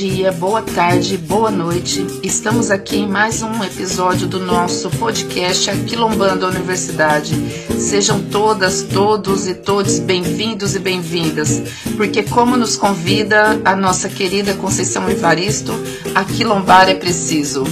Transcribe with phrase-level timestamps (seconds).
[0.00, 2.06] Dia, boa tarde, boa noite.
[2.22, 7.34] Estamos aqui em mais um episódio do nosso podcast Aquilombando a Universidade.
[7.78, 11.62] Sejam todas, todos e todos bem-vindos e bem-vindas,
[11.98, 15.74] porque como nos convida a nossa querida Conceição Evaristo,
[16.14, 17.64] aquilombar é preciso.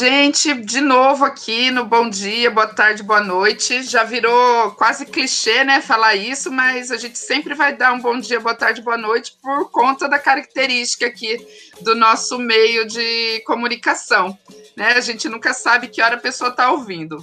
[0.00, 3.82] Gente, de novo aqui no bom dia, boa tarde, boa noite.
[3.82, 8.18] Já virou quase clichê, né, falar isso, mas a gente sempre vai dar um bom
[8.18, 11.36] dia, boa tarde, boa noite por conta da característica aqui
[11.82, 14.38] do nosso meio de comunicação.
[14.74, 14.92] Né?
[14.92, 17.22] A gente nunca sabe que hora a pessoa está ouvindo.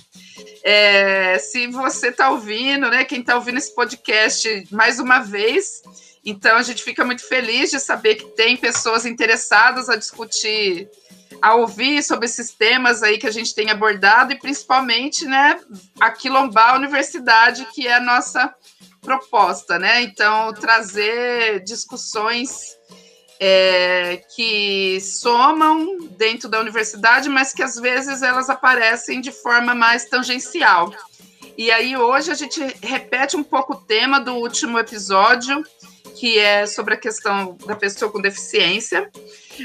[0.63, 5.81] É, se você está ouvindo, né, quem está ouvindo esse podcast mais uma vez,
[6.23, 10.87] então a gente fica muito feliz de saber que tem pessoas interessadas a discutir
[11.41, 15.59] a ouvir sobre esses temas aí que a gente tem abordado e principalmente, né,
[16.19, 18.53] quilombar a universidade, que é a nossa
[19.01, 20.01] proposta, né?
[20.01, 22.75] Então, trazer discussões
[23.39, 30.05] é, que somam dentro da universidade, mas que às vezes elas aparecem de forma mais
[30.05, 30.91] tangencial.
[31.57, 35.63] E aí hoje a gente repete um pouco o tema do último episódio,
[36.19, 39.09] que é sobre a questão da pessoa com deficiência.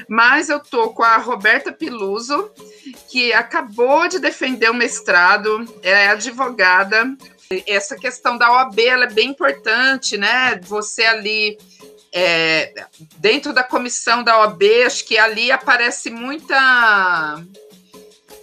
[0.09, 2.51] Mas eu tô com a Roberta Piluso,
[3.11, 7.17] que acabou de defender o mestrado, é advogada.
[7.67, 10.59] Essa questão da OAB é bem importante, né?
[10.65, 11.59] Você ali
[12.13, 12.73] é,
[13.19, 17.43] dentro da comissão da OAB, acho que ali aparece muita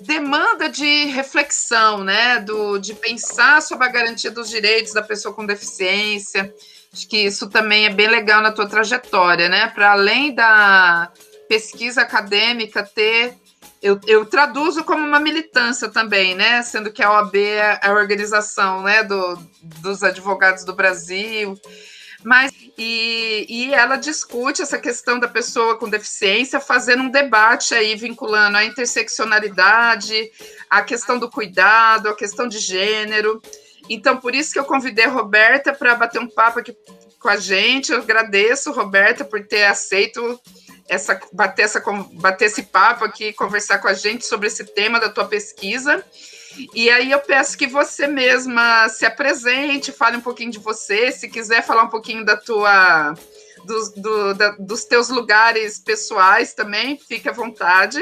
[0.02, 2.40] demanda de reflexão, né?
[2.40, 6.54] Do, de pensar sobre a garantia dos direitos da pessoa com deficiência.
[6.92, 9.68] Acho que isso também é bem legal na tua trajetória, né?
[9.68, 11.12] Para além da
[11.48, 13.36] pesquisa acadêmica ter.
[13.82, 16.62] Eu, eu, traduzo como uma militância também, né?
[16.64, 19.38] Sendo que a OAB é a organização né, do,
[19.82, 21.58] dos advogados do Brasil.
[22.24, 27.96] Mas e, e ela discute essa questão da pessoa com deficiência, fazendo um debate aí,
[27.96, 30.30] vinculando a interseccionalidade,
[30.70, 33.42] a questão do cuidado, a questão de gênero.
[33.90, 36.78] Então, por isso que eu convidei a Roberta para bater um papo aqui
[37.20, 37.92] com a gente.
[37.92, 40.40] Eu agradeço, Roberta, por ter aceito
[40.88, 41.82] essa, bater, essa,
[42.14, 46.04] bater esse papo aqui, conversar com a gente sobre esse tema da tua pesquisa.
[46.74, 51.30] E aí eu peço que você mesma se apresente, fale um pouquinho de você, se
[51.30, 53.14] quiser falar um pouquinho da tua
[53.66, 58.00] dos, do, da, dos teus lugares pessoais também, fique à vontade,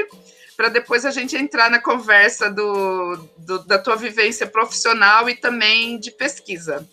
[0.57, 5.99] para depois a gente entrar na conversa do, do, da tua vivência profissional e também
[5.99, 6.83] de pesquisa.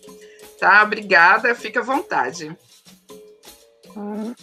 [0.59, 0.83] Tá?
[0.83, 2.55] Obrigada, fique à vontade.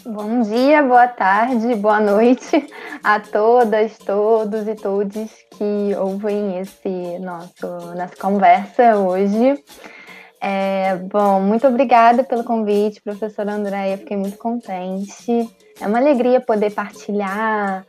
[0.04, 2.66] Bom dia, boa tarde, boa noite
[3.04, 9.62] a todas, todos e todes que ouvem esse nosso nossa conversa hoje.
[10.40, 15.48] É, bom, muito obrigada pelo convite, professora Andréia, fiquei muito contente.
[15.80, 17.86] É uma alegria poder partilhar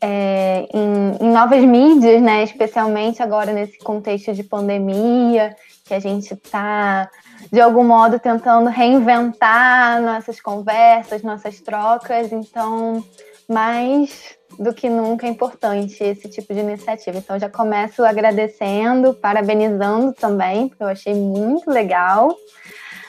[0.00, 2.42] é, em, em novas mídias, né?
[2.42, 7.10] Especialmente agora nesse contexto de pandemia, que a gente está
[7.52, 12.32] de algum modo tentando reinventar nossas conversas, nossas trocas.
[12.32, 13.04] Então,
[13.48, 17.18] mais do que nunca é importante esse tipo de iniciativa.
[17.18, 22.34] Então, já começo agradecendo, parabenizando também, porque eu achei muito legal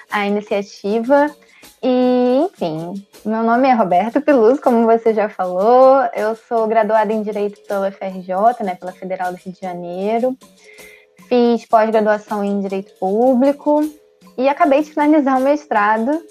[0.10, 1.34] a iniciativa.
[1.84, 6.02] E, enfim, meu nome é Roberto Peluso, como você já falou.
[6.14, 10.38] Eu sou graduada em Direito pela FRJ, né, pela Federal do Rio de Janeiro.
[11.28, 13.82] Fiz pós-graduação em Direito Público
[14.38, 16.24] e acabei de finalizar o mestrado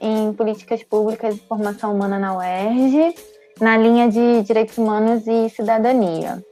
[0.00, 3.14] em Políticas Públicas e Formação Humana na UERJ,
[3.60, 6.44] na linha de Direitos Humanos e Cidadania.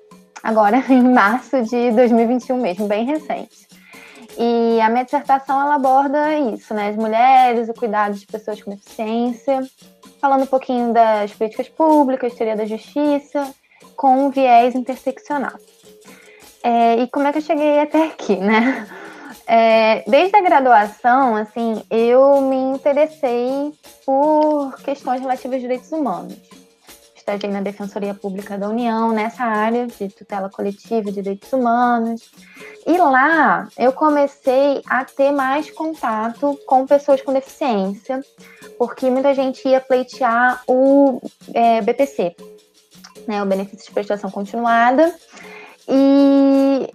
[0.43, 3.66] Agora, em março de 2021 mesmo, bem recente.
[4.39, 6.89] E a minha dissertação ela aborda isso, né?
[6.89, 9.67] As mulheres, o cuidado de pessoas com deficiência,
[10.21, 13.55] falando um pouquinho das políticas públicas, teoria da justiça,
[13.97, 15.55] com um viés interseccional.
[16.63, 18.87] É, e como é que eu cheguei até aqui, né?
[19.47, 23.72] É, desde a graduação, assim, eu me interessei
[24.05, 26.37] por questões relativas aos direitos humanos.
[27.27, 32.31] Estagiei na Defensoria Pública da União, nessa área de tutela coletiva de direitos humanos.
[32.87, 38.25] E lá eu comecei a ter mais contato com pessoas com deficiência,
[38.78, 41.21] porque muita gente ia pleitear o
[41.53, 42.37] é, BPC,
[43.27, 45.13] né, o Benefício de Prestação Continuada.
[45.89, 46.89] E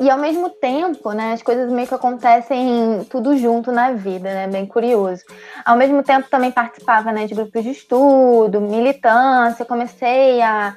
[0.00, 4.48] e ao mesmo tempo, né, as coisas meio que acontecem tudo junto na vida, né,
[4.48, 5.22] bem curioso.
[5.62, 10.74] Ao mesmo tempo também participava, né, de grupos de estudo, militância, comecei a,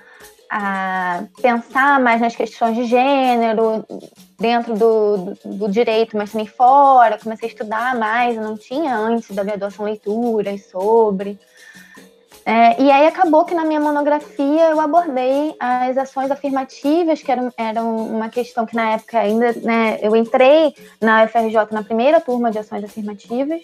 [0.50, 3.86] a pensar mais nas questões de gênero,
[4.38, 8.94] dentro do, do, do, direito, mas também fora, comecei a estudar mais, eu não tinha
[8.94, 11.40] antes da graduação leituras sobre.
[12.46, 17.52] É, e aí acabou que na minha monografia eu abordei as ações afirmativas, que eram,
[17.58, 22.52] eram uma questão que na época ainda, né, eu entrei na UFRJ na primeira turma
[22.52, 23.62] de ações afirmativas,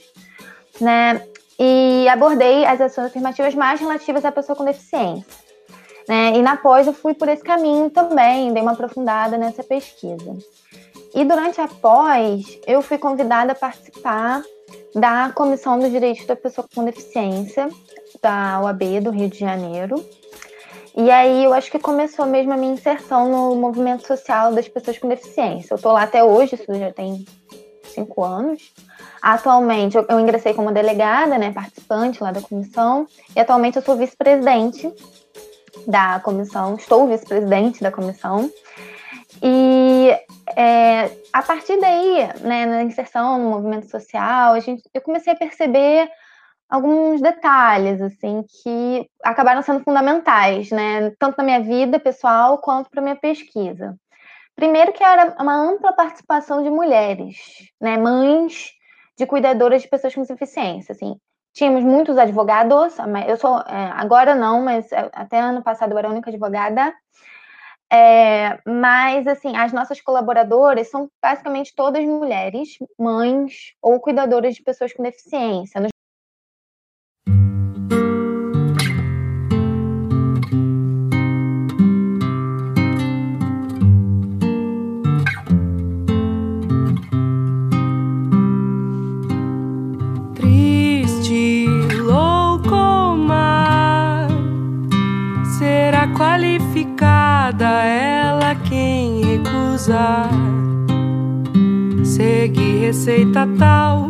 [0.80, 1.22] né,
[1.60, 5.50] e abordei as ações afirmativas mais relativas à pessoa com deficiência.
[6.08, 10.38] Né, e na pós eu fui por esse caminho também, dei uma aprofundada nessa pesquisa.
[11.14, 14.42] E durante a pós, eu fui convidada a participar
[14.94, 17.70] da Comissão dos Direitos da Pessoa com Deficiência,
[18.22, 20.04] da UAB do Rio de Janeiro.
[20.96, 24.98] E aí eu acho que começou mesmo a minha inserção no movimento social das pessoas
[24.98, 25.74] com deficiência.
[25.74, 27.26] Eu estou lá até hoje, isso já tem
[27.94, 28.74] cinco anos.
[29.22, 33.96] Atualmente eu, eu ingressei como delegada, né, participante lá da comissão, e atualmente eu sou
[33.96, 34.92] vice-presidente
[35.88, 38.50] da comissão, estou vice-presidente da comissão.
[39.42, 40.10] E
[40.56, 45.36] é, a partir daí, né, na inserção no movimento social, a gente, eu comecei a
[45.36, 46.10] perceber
[46.70, 53.02] alguns detalhes assim que acabaram sendo fundamentais, né, tanto na minha vida pessoal quanto para
[53.02, 53.96] minha pesquisa.
[54.56, 57.38] Primeiro que era uma ampla participação de mulheres,
[57.80, 58.72] né, mães
[59.18, 61.16] de cuidadoras de pessoas com deficiência, assim.
[61.54, 62.98] Tínhamos muitos advogados,
[63.28, 66.94] eu sou é, agora não, mas é, até ano passado eu era a única advogada.
[67.92, 74.94] É, mas assim, as nossas colaboradoras são basicamente todas mulheres, mães ou cuidadoras de pessoas
[74.94, 75.82] com deficiência.
[103.00, 104.09] Receita tal,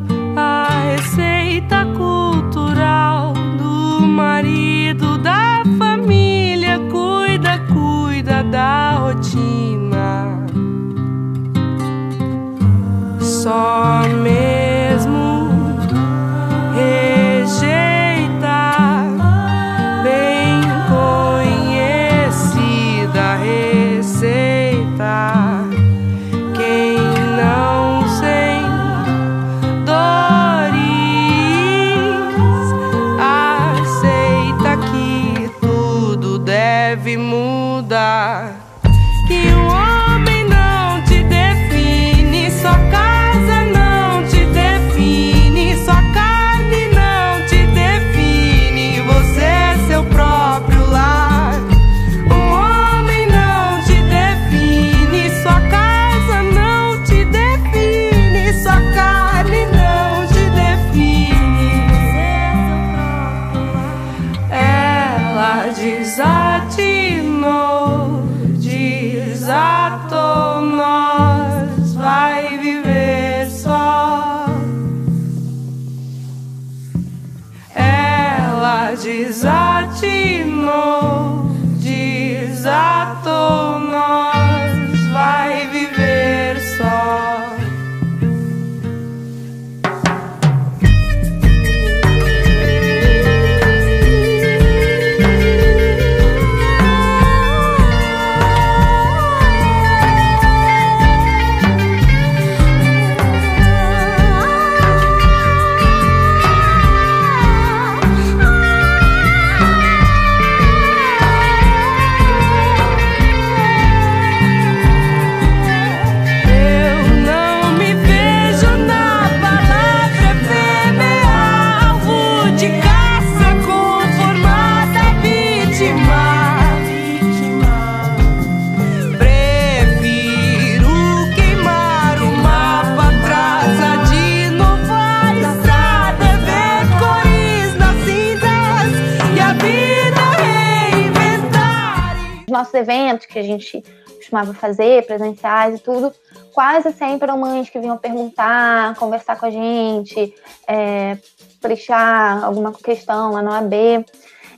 [143.40, 143.84] que a gente
[144.18, 146.14] costumava fazer, presenciais e tudo,
[146.54, 150.34] quase sempre eram mães que vinham perguntar, conversar com a gente,
[150.68, 151.18] é,
[151.62, 154.06] deixar alguma questão lá no AB.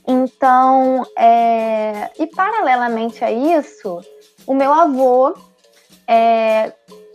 [0.06, 4.00] Então, é, e paralelamente a isso,
[4.46, 5.34] o meu avô
[6.08, 6.72] é,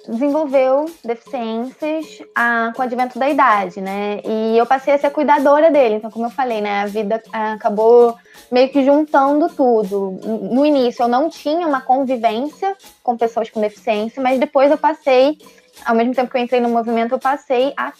[0.07, 4.21] desenvolveu deficiências a, com o advento da idade, né?
[4.23, 5.95] E eu passei a ser cuidadora dele.
[5.95, 6.81] Então, como eu falei, né?
[6.81, 8.15] A vida acabou
[8.51, 10.19] meio que juntando tudo.
[10.51, 15.37] No início, eu não tinha uma convivência com pessoas com deficiência, mas depois eu passei,
[15.85, 17.91] ao mesmo tempo que eu entrei no movimento, eu passei a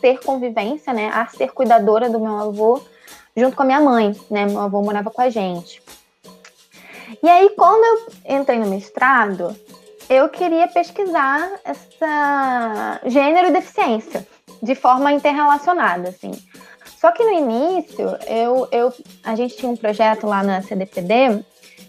[0.00, 1.10] ter convivência, né?
[1.14, 2.82] A ser cuidadora do meu avô
[3.36, 4.46] junto com a minha mãe, né?
[4.46, 5.82] Meu avô morava com a gente.
[7.22, 9.54] E aí, quando eu entrei no mestrado,
[10.08, 14.26] eu queria pesquisar essa gênero e deficiência
[14.62, 16.32] de forma interrelacionada, assim.
[16.98, 18.92] Só que no início, eu, eu,
[19.22, 21.44] a gente tinha um projeto lá na CDPD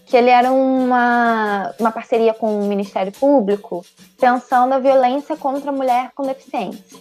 [0.05, 3.83] que ele era uma, uma parceria com o Ministério Público,
[4.19, 6.99] pensando a violência contra a mulher com deficiência.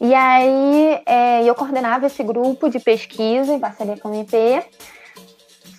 [0.00, 4.62] E aí é, eu coordenava esse grupo de pesquisa em parceria com o MP.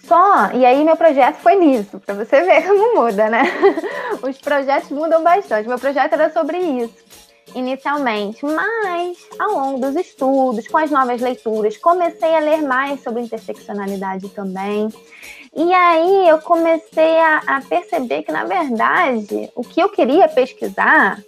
[0.08, 3.44] Só, e aí meu projeto foi nisso, para você ver como muda, né?
[4.24, 5.68] Os projetos mudam bastante.
[5.68, 6.96] Meu projeto era sobre isso,
[7.54, 13.22] inicialmente, mas ao longo dos estudos, com as novas leituras, comecei a ler mais sobre
[13.22, 14.88] interseccionalidade também.
[15.54, 21.22] E aí eu comecei a, a perceber que, na verdade, o que eu queria pesquisar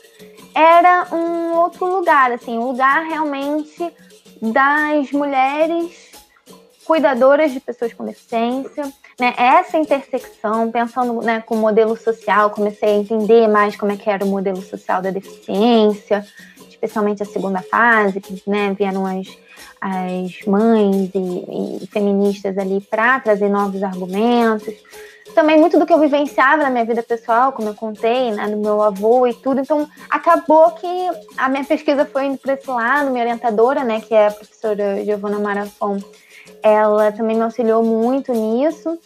[0.56, 3.94] era um outro lugar, assim, um lugar realmente
[4.42, 6.09] das mulheres
[6.90, 8.84] cuidadoras de pessoas com deficiência,
[9.20, 9.36] né?
[9.38, 14.10] Essa intersecção, pensando né, com o modelo social, comecei a entender mais como é que
[14.10, 16.26] era o modelo social da deficiência,
[16.68, 19.28] especialmente a segunda fase, que né, vieram as,
[19.80, 24.74] as mães e, e feministas ali para trazer novos argumentos
[25.36, 28.58] também muito do que eu vivenciava na minha vida pessoal, como eu contei, né, do
[28.58, 29.62] meu avô e tudo.
[29.62, 30.88] Então, acabou que
[31.38, 33.12] a minha pesquisa foi indo para esse lado.
[33.12, 36.00] Minha orientadora, né, que é a professora Giovana Marafon,
[36.62, 38.98] ela também me auxiliou muito nisso.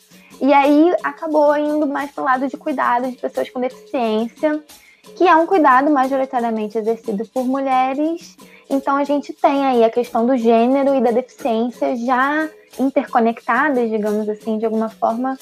[0.41, 4.63] E aí acabou indo mais para o lado de cuidado de pessoas com deficiência,
[5.15, 8.35] que é um cuidado majoritariamente exercido por mulheres.
[8.69, 14.27] Então, a gente tem aí a questão do gênero e da deficiência já interconectadas, digamos
[14.27, 15.37] assim, de alguma forma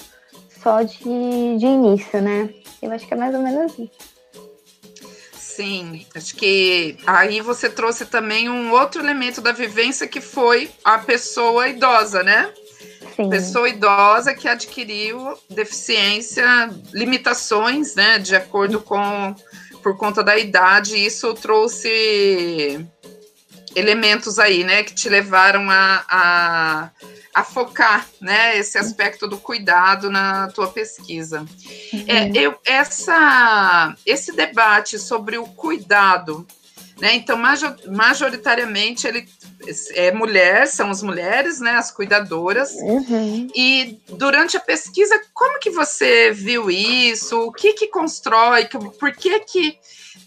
[0.62, 2.50] só de, de início, né?
[2.82, 4.11] Eu acho que é mais ou menos isso.
[5.62, 10.98] Sim, acho que aí você trouxe também um outro elemento da vivência que foi a
[10.98, 12.52] pessoa idosa, né?
[13.16, 13.30] Sim.
[13.30, 16.44] Pessoa idosa que adquiriu deficiência,
[16.92, 19.36] limitações, né, de acordo com
[19.84, 22.84] por conta da idade, isso trouxe
[23.76, 26.90] elementos aí, né, que te levaram a, a
[27.34, 31.46] a focar né, esse aspecto do cuidado na tua pesquisa.
[31.94, 32.06] Uhum.
[32.08, 36.46] É, eu, essa, esse debate sobre o cuidado,
[37.00, 37.38] né, então,
[37.88, 39.28] majoritariamente, ele
[39.94, 43.48] é mulher, são as mulheres, né, as cuidadoras, uhum.
[43.56, 47.40] e durante a pesquisa, como que você viu isso?
[47.40, 48.68] O que que constrói?
[49.00, 49.80] Por que que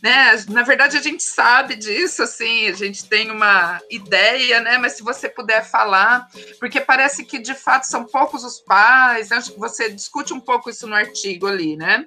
[0.05, 0.45] né?
[0.51, 4.77] Na verdade, a gente sabe disso, assim, a gente tem uma ideia, né?
[4.77, 6.29] Mas se você puder falar,
[6.61, 10.69] porque parece que de fato são poucos os pais, acho que você discute um pouco
[10.69, 12.07] isso no artigo ali, né?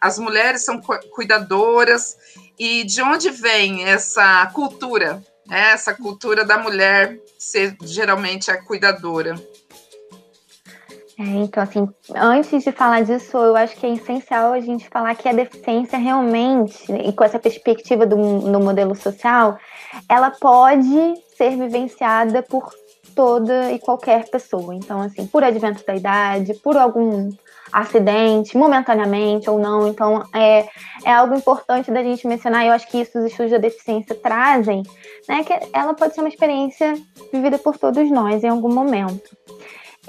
[0.00, 0.80] As mulheres são
[1.14, 2.16] cuidadoras,
[2.58, 5.70] e de onde vem essa cultura, né?
[5.70, 9.36] essa cultura da mulher ser geralmente a cuidadora?
[11.18, 15.14] É, então, assim, antes de falar disso, eu acho que é essencial a gente falar
[15.14, 19.58] que a deficiência realmente, e com essa perspectiva do, no modelo social,
[20.10, 22.70] ela pode ser vivenciada por
[23.14, 24.74] toda e qualquer pessoa.
[24.74, 27.30] Então, assim, por advento da idade, por algum
[27.72, 29.88] acidente, momentaneamente ou não.
[29.88, 30.66] Então, é,
[31.02, 34.14] é algo importante da gente mencionar, e eu acho que isso os estudos da deficiência
[34.14, 34.82] trazem,
[35.26, 36.94] né, que ela pode ser uma experiência
[37.32, 39.34] vivida por todos nós em algum momento.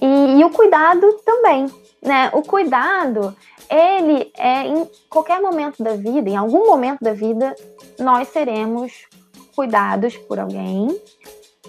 [0.01, 1.67] E, e o cuidado também,
[2.01, 2.29] né?
[2.33, 3.35] O cuidado,
[3.69, 7.55] ele é em qualquer momento da vida, em algum momento da vida,
[7.99, 9.07] nós seremos
[9.55, 10.99] cuidados por alguém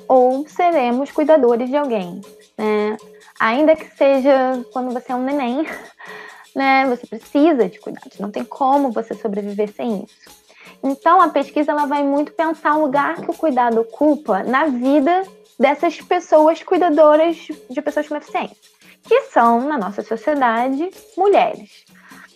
[0.06, 2.20] ou seremos cuidadores de alguém,
[2.56, 2.96] né?
[3.40, 5.66] Ainda que seja quando você é um neném,
[6.54, 6.86] né?
[6.88, 10.38] Você precisa de cuidados, não tem como você sobreviver sem isso.
[10.82, 15.24] Então, a pesquisa ela vai muito pensar o lugar que o cuidado ocupa na vida
[15.58, 18.56] dessas pessoas cuidadoras de pessoas com deficiência,
[19.02, 21.84] que são, na nossa sociedade, mulheres,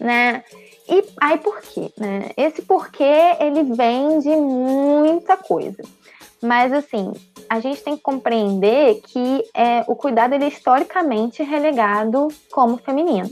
[0.00, 0.42] né?
[0.88, 1.92] E aí por quê?
[1.96, 2.30] Né?
[2.36, 5.82] Esse porquê, ele vem de muita coisa.
[6.42, 7.12] Mas, assim,
[7.48, 13.30] a gente tem que compreender que é, o cuidado, ele é historicamente relegado como feminino.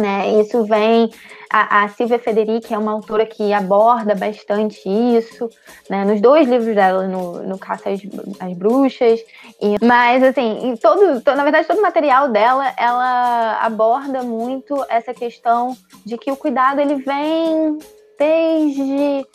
[0.00, 0.40] Né?
[0.40, 1.10] Isso vem.
[1.52, 5.50] A, a Silvia Federici é uma autora que aborda bastante isso,
[5.88, 6.04] né?
[6.04, 8.00] nos dois livros dela, no, no Caça às,
[8.38, 9.20] às Bruxas.
[9.60, 15.76] E, mas, assim, todo, na verdade, todo o material dela, ela aborda muito essa questão
[16.06, 17.78] de que o cuidado ele vem
[18.16, 19.26] desde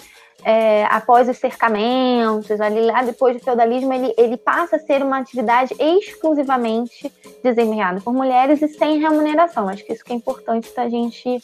[0.47, 5.17] é, após os cercamentos, ali lá depois do feudalismo, ele, ele passa a ser uma
[5.17, 7.11] atividade exclusivamente
[7.43, 9.67] desempenhada por mulheres e sem remuneração.
[9.67, 11.43] Acho que isso que é importante para a gente,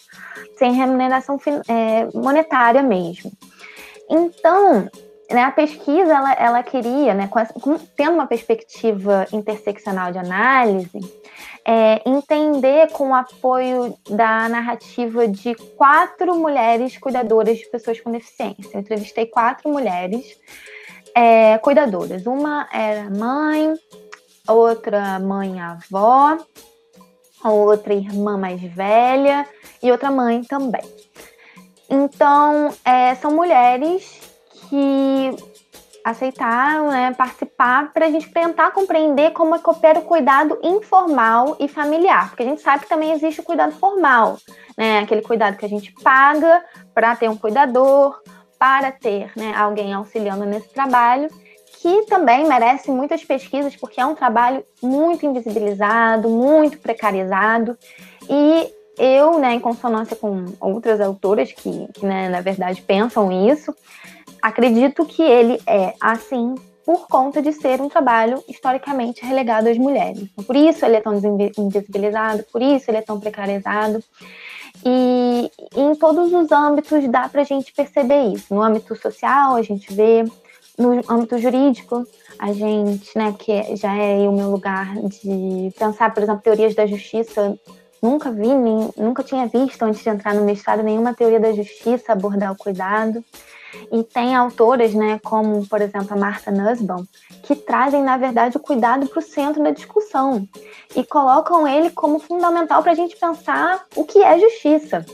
[0.56, 3.32] sem remuneração é, monetária mesmo.
[4.08, 4.88] Então,
[5.34, 11.00] né, a pesquisa ela, ela queria, né, com tendo uma perspectiva interseccional de análise,
[11.66, 18.72] é, entender com o apoio da narrativa de quatro mulheres cuidadoras de pessoas com deficiência.
[18.74, 20.38] Eu entrevistei quatro mulheres
[21.16, 22.26] é, cuidadoras.
[22.26, 23.74] Uma era mãe,
[24.48, 26.38] outra mãe avó,
[27.44, 29.48] outra irmã mais velha
[29.82, 30.84] e outra mãe também.
[31.90, 34.31] Então, é, são mulheres
[34.72, 35.36] que
[36.04, 41.58] aceitaram né, participar para a gente tentar compreender como é que opera o cuidado informal
[41.60, 44.38] e familiar, porque a gente sabe que também existe o cuidado formal,
[44.78, 46.64] né, aquele cuidado que a gente paga
[46.96, 48.20] para ter um cuidador,
[48.58, 51.28] para ter né, alguém auxiliando nesse trabalho,
[51.82, 57.78] que também merece muitas pesquisas, porque é um trabalho muito invisibilizado, muito precarizado,
[58.30, 63.76] e eu, né, em consonância com outras autoras que, que né, na verdade, pensam isso,
[64.42, 66.56] acredito que ele é assim
[66.86, 70.28] por conta de ser um trabalho historicamente relegado às mulheres.
[70.46, 71.14] Por isso ele é tão
[71.58, 74.04] invisibilizado, por isso ele é tão precarizado.
[74.84, 78.54] E em todos os âmbitos dá para a gente perceber isso.
[78.54, 80.24] No âmbito social, a gente vê,
[80.78, 82.06] no âmbito jurídico,
[82.40, 86.88] a gente, né, que já é o meu lugar de pensar, por exemplo, teorias da
[86.88, 87.58] justiça.
[88.02, 92.12] Nunca vi, nem, nunca tinha visto antes de entrar no mestrado nenhuma teoria da justiça
[92.12, 93.24] abordar o cuidado.
[93.92, 97.06] E tem autoras, né, como, por exemplo, a Martha Nussbaum,
[97.44, 100.48] que trazem, na verdade, o cuidado para o centro da discussão
[100.96, 105.06] e colocam ele como fundamental para a gente pensar o que é justiça.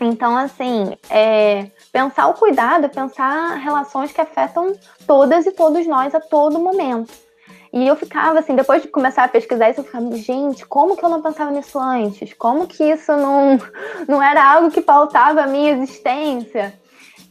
[0.00, 4.72] Então, assim, é, pensar o cuidado, pensar relações que afetam
[5.06, 7.12] todas e todos nós a todo momento.
[7.72, 11.04] E eu ficava assim, depois de começar a pesquisar isso, eu ficava, gente, como que
[11.04, 12.32] eu não pensava nisso antes?
[12.34, 13.58] Como que isso não,
[14.08, 16.79] não era algo que pautava a minha existência?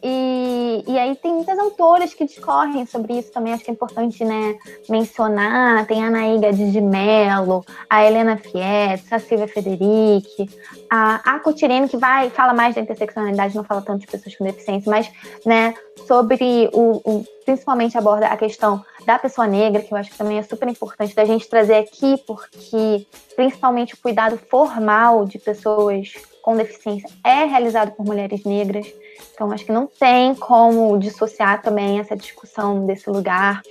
[0.02, 4.24] E, e aí tem muitas autoras que discorrem sobre isso também, acho que é importante
[4.24, 4.56] né,
[4.88, 5.86] mencionar.
[5.88, 10.50] Tem a Anaíga de Mello, a Helena Fietz, a Silvia Federici,
[10.90, 14.46] a, a Cotirene, que vai, fala mais da interseccionalidade, não fala tanto de pessoas com
[14.46, 15.12] deficiência, mas
[15.46, 15.74] né,
[16.08, 20.44] sobre o principalmente aborda a questão da pessoa negra, que eu acho que também é
[20.44, 27.10] super importante da gente trazer aqui, porque principalmente o cuidado formal de pessoas com deficiência
[27.24, 28.86] é realizado por mulheres negras.
[29.34, 33.64] Então, acho que não tem como dissociar também essa discussão desse lugar.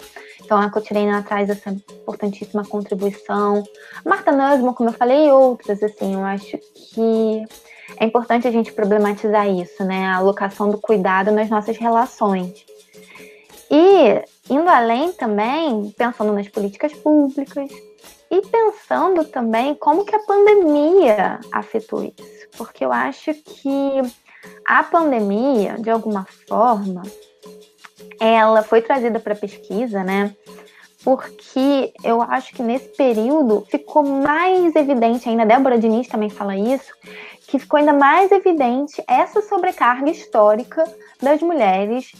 [0.44, 3.62] Então, a Cotirena traz essa importantíssima contribuição.
[4.04, 7.44] Marta Nussbaum, como eu falei, e outras, assim, eu acho que
[7.96, 10.06] é importante a gente problematizar isso, né?
[10.06, 12.66] A alocação do cuidado nas nossas relações.
[13.70, 17.70] E, indo além também, pensando nas políticas públicas,
[18.30, 24.02] e pensando também como que a pandemia afetou isso, porque eu acho que
[24.66, 27.02] a pandemia, de alguma forma,
[28.20, 30.34] ela foi trazida para a pesquisa, né?
[31.02, 36.56] Porque eu acho que nesse período ficou mais evidente ainda, a Débora Diniz também fala
[36.56, 36.92] isso,
[37.46, 40.84] que ficou ainda mais evidente essa sobrecarga histórica
[41.22, 42.12] das mulheres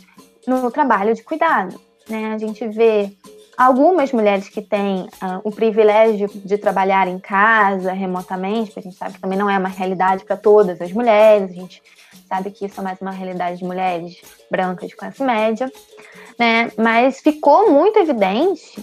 [0.49, 1.79] no trabalho de cuidado.
[2.09, 2.33] Né?
[2.35, 3.13] A gente vê
[3.57, 8.97] algumas mulheres que têm uh, o privilégio de trabalhar em casa remotamente, porque a gente
[8.97, 11.83] sabe que também não é uma realidade para todas as mulheres, a gente
[12.29, 15.71] sabe que isso é mais uma realidade de mulheres brancas de classe média,
[16.39, 16.71] né?
[16.77, 18.81] Mas ficou muito evidente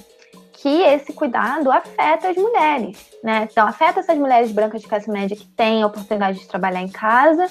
[0.54, 3.48] que esse cuidado afeta as mulheres, né?
[3.50, 6.90] Então, afeta essas mulheres brancas de classe média que têm a oportunidade de trabalhar em
[6.90, 7.48] casa,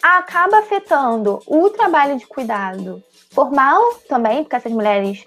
[0.00, 3.02] acaba afetando o trabalho de cuidado
[3.34, 5.24] formal também, porque essas mulheres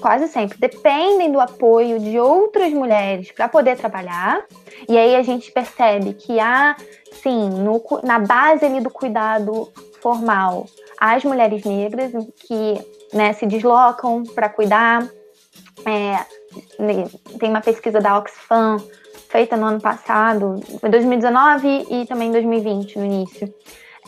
[0.00, 4.42] quase sempre dependem do apoio de outras mulheres para poder trabalhar.
[4.88, 6.74] E aí a gente percebe que há,
[7.22, 10.66] sim, no, na base ali do cuidado formal,
[10.98, 12.80] as mulheres negras que
[13.12, 15.06] né, se deslocam para cuidar.
[15.86, 16.24] É,
[17.38, 18.78] tem uma pesquisa da Oxfam
[19.28, 23.54] feita no ano passado, 2019 e também 2020, no início,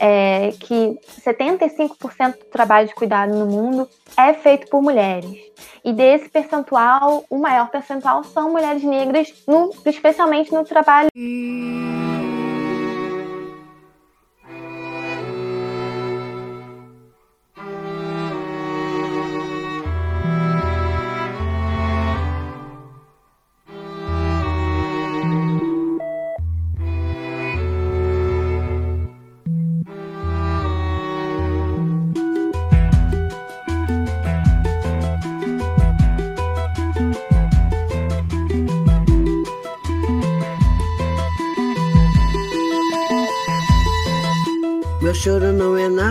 [0.00, 5.36] é, que 75% do trabalho de cuidado no mundo é feito por mulheres.
[5.84, 11.08] E desse percentual, o maior percentual são mulheres negras, no, especialmente no trabalho.
[11.14, 12.01] choro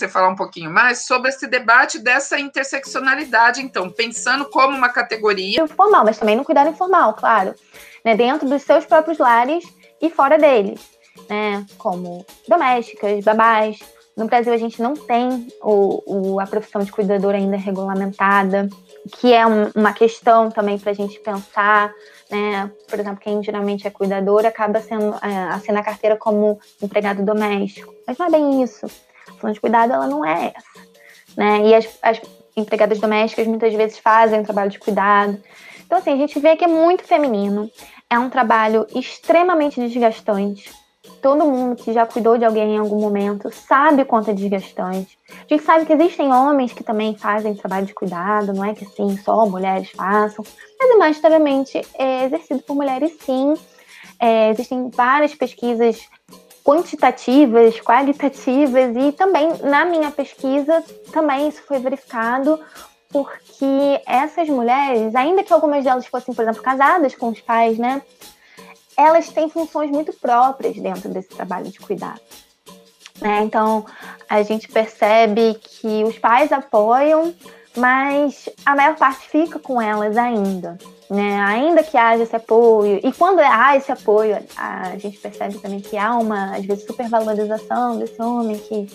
[0.00, 5.66] você falar um pouquinho mais sobre esse debate dessa interseccionalidade, então, pensando como uma categoria.
[5.68, 7.54] Formal, mas também no cuidado informal, claro.
[8.04, 9.64] Né, dentro dos seus próprios lares
[10.00, 10.80] e fora deles.
[11.28, 13.78] Né, como domésticas, babás.
[14.16, 16.02] No Brasil, a gente não tem o,
[16.34, 18.68] o, a profissão de cuidador ainda regulamentada,
[19.18, 21.92] que é um, uma questão também para a gente pensar.
[22.30, 22.70] Né?
[22.88, 27.94] Por exemplo, quem geralmente é cuidador acaba sendo, é, assinando a carteira como empregado doméstico.
[28.06, 28.86] Mas não é bem isso.
[29.40, 30.86] Função de cuidado ela não é essa.
[31.36, 31.68] Né?
[31.68, 32.20] E as, as
[32.56, 35.40] empregadas domésticas muitas vezes fazem trabalho de cuidado.
[35.84, 37.70] Então, assim, a gente vê que é muito feminino.
[38.08, 40.70] É um trabalho extremamente desgastante.
[41.22, 45.18] Todo mundo que já cuidou de alguém em algum momento sabe quanto é desgastante.
[45.28, 48.84] A gente sabe que existem homens que também fazem trabalho de cuidado, não é que
[48.84, 50.44] assim, só mulheres façam,
[50.78, 53.54] mas é majoritariamente é exercido por mulheres sim.
[54.18, 55.98] É, existem várias pesquisas
[56.70, 62.60] quantitativas, qualitativas, e também na minha pesquisa também isso foi verificado
[63.08, 68.00] porque essas mulheres, ainda que algumas delas fossem, por exemplo, casadas com os pais, né,
[68.96, 72.20] elas têm funções muito próprias dentro desse trabalho de cuidado.
[73.20, 73.42] Né?
[73.42, 73.84] Então,
[74.28, 77.34] a gente percebe que os pais apoiam,
[77.76, 80.78] mas a maior parte fica com elas ainda.
[81.10, 81.40] Né?
[81.40, 85.98] Ainda que haja esse apoio, e quando há esse apoio, a gente percebe também que
[85.98, 88.86] há uma, às vezes, supervalorização desse homem que,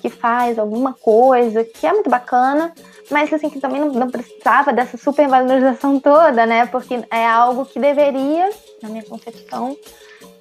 [0.00, 2.72] que faz alguma coisa, que é muito bacana,
[3.10, 6.64] mas assim, que também não, não precisava dessa supervalorização toda, né?
[6.64, 8.48] Porque é algo que deveria,
[8.82, 9.76] na minha concepção,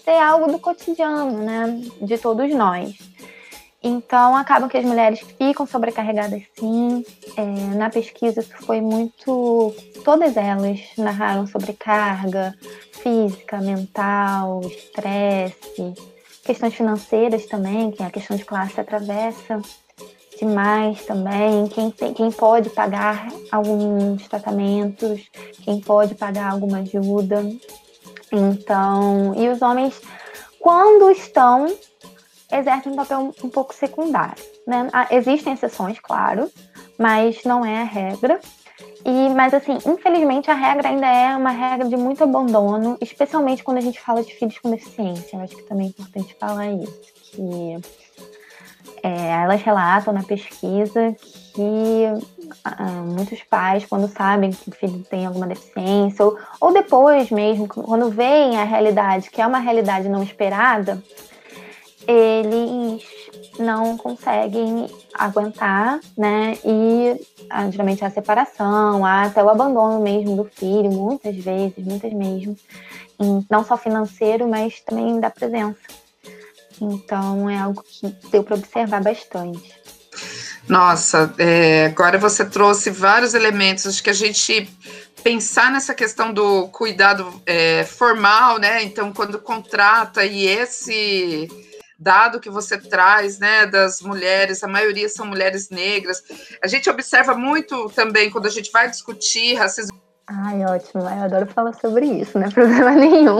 [0.05, 1.81] ser algo do cotidiano, né?
[2.01, 2.95] De todos nós.
[3.81, 7.05] Então, acabam que as mulheres ficam sobrecarregadas sim.
[7.37, 7.43] É,
[7.75, 9.73] na pesquisa, isso foi muito.
[10.03, 12.53] Todas elas narraram sobrecarga
[12.91, 15.93] física, mental, estresse,
[16.43, 19.61] questões financeiras também, que a questão de classe atravessa
[20.37, 21.67] demais também.
[21.67, 25.21] Quem, tem, quem pode pagar alguns tratamentos,
[25.63, 27.45] quem pode pagar alguma ajuda.
[28.31, 30.01] Então, e os homens,
[30.59, 31.67] quando estão
[32.51, 34.43] exercem um papel um pouco secundário.
[34.65, 34.89] Né?
[34.91, 36.49] Ah, existem exceções, claro,
[36.97, 38.39] mas não é a regra.
[39.05, 43.77] E, mas assim, infelizmente a regra ainda é uma regra de muito abandono, especialmente quando
[43.77, 45.37] a gente fala de filhos com deficiência.
[45.37, 47.77] Eu acho que também é importante falar isso, que
[49.03, 51.15] é, elas relatam na pesquisa
[51.53, 52.03] que
[52.63, 57.67] ah, muitos pais, quando sabem que o filho tem alguma deficiência, ou, ou depois mesmo,
[57.67, 61.01] quando veem a realidade, que é uma realidade não esperada,
[62.11, 63.03] eles
[63.59, 66.57] não conseguem aguentar, né?
[66.65, 72.57] E ah, geralmente a separação, até o abandono mesmo do filho, muitas vezes, muitas mesmo,
[73.49, 75.79] não só financeiro, mas também da presença.
[76.81, 79.77] Então é algo que deu para observar bastante.
[80.67, 83.85] Nossa, é, agora você trouxe vários elementos.
[83.85, 84.69] Acho que a gente
[85.23, 88.83] pensar nessa questão do cuidado é, formal, né?
[88.83, 91.47] Então, quando contrata e esse
[91.99, 96.23] dado que você traz, né, das mulheres, a maioria são mulheres negras.
[96.63, 99.98] A gente observa muito também quando a gente vai discutir racismo
[100.31, 101.01] Ai, ótimo.
[101.01, 103.39] Eu adoro falar sobre isso, não é problema nenhum.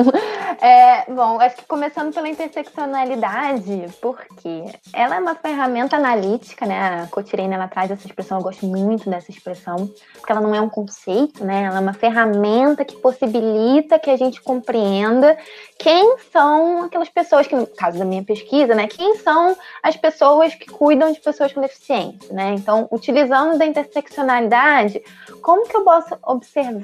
[0.59, 7.03] É, bom, acho que começando pela interseccionalidade, porque ela é uma ferramenta analítica, né?
[7.03, 10.59] A Cotirene, ela traz essa expressão, eu gosto muito dessa expressão, porque ela não é
[10.59, 11.65] um conceito, né?
[11.65, 15.37] Ela é uma ferramenta que possibilita que a gente compreenda
[15.77, 18.87] quem são aquelas pessoas que, no caso da minha pesquisa, né?
[18.87, 22.55] Quem são as pessoas que cuidam de pessoas com deficiência, né?
[22.55, 25.03] Então, utilizando da interseccionalidade,
[25.41, 26.78] como que eu posso observar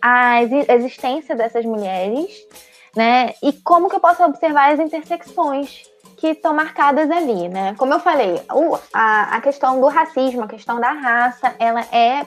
[0.00, 2.30] a existência dessas mulheres,
[2.96, 3.34] né?
[3.42, 5.84] E como que eu posso observar as intersecções
[6.16, 7.74] que estão marcadas ali, né?
[7.76, 12.24] Como eu falei, o, a, a questão do racismo, a questão da raça, ela é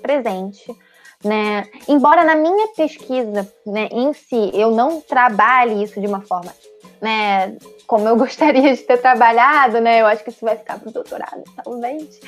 [0.00, 0.74] presente,
[1.22, 1.68] né?
[1.88, 6.52] Embora na minha pesquisa, né, em si, eu não trabalhe isso de uma forma,
[7.02, 10.00] né, como eu gostaria de ter trabalhado, né?
[10.00, 12.20] Eu acho que isso vai ficar para o doutorado, talvez.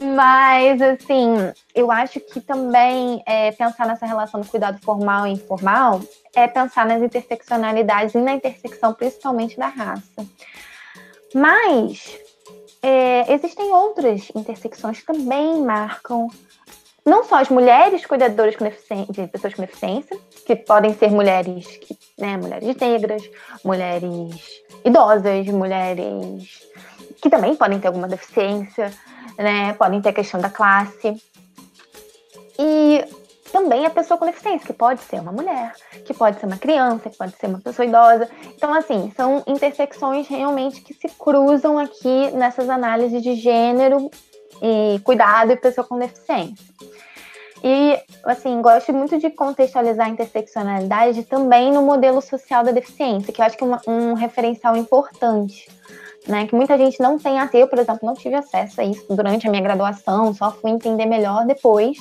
[0.00, 1.34] Mas, assim,
[1.72, 6.00] eu acho que também é, pensar nessa relação do cuidado formal e informal
[6.34, 10.26] é pensar nas interseccionalidades e na intersecção principalmente da raça.
[11.32, 12.18] Mas
[12.82, 16.28] é, existem outras intersecções que também marcam
[17.06, 21.78] não só as mulheres cuidadoras de pessoas com deficiência, que podem ser mulheres,
[22.18, 23.22] né, mulheres negras,
[23.64, 26.66] mulheres idosas, mulheres
[27.20, 28.92] que também podem ter alguma deficiência,
[29.38, 29.72] né?
[29.74, 31.16] Podem ter a questão da classe.
[32.58, 33.04] E
[33.52, 35.72] também a pessoa com deficiência, que pode ser uma mulher,
[36.04, 38.28] que pode ser uma criança, que pode ser uma pessoa idosa.
[38.54, 44.10] Então, assim, são intersecções realmente que se cruzam aqui nessas análises de gênero
[44.62, 46.64] e cuidado e pessoa com deficiência.
[47.62, 53.40] E, assim, gosto muito de contextualizar a interseccionalidade também no modelo social da deficiência, que
[53.40, 55.68] eu acho que é uma, um referencial importante,
[56.28, 56.46] né?
[56.46, 57.58] Que muita gente não tem a ter.
[57.58, 61.06] Eu, por exemplo, não tive acesso a isso durante a minha graduação, só fui entender
[61.06, 61.98] melhor depois.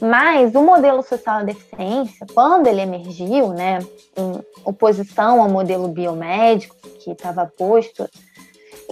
[0.00, 3.78] Mas o modelo social da deficiência, quando ele emergiu, né,
[4.16, 8.08] em oposição ao modelo biomédico que estava posto,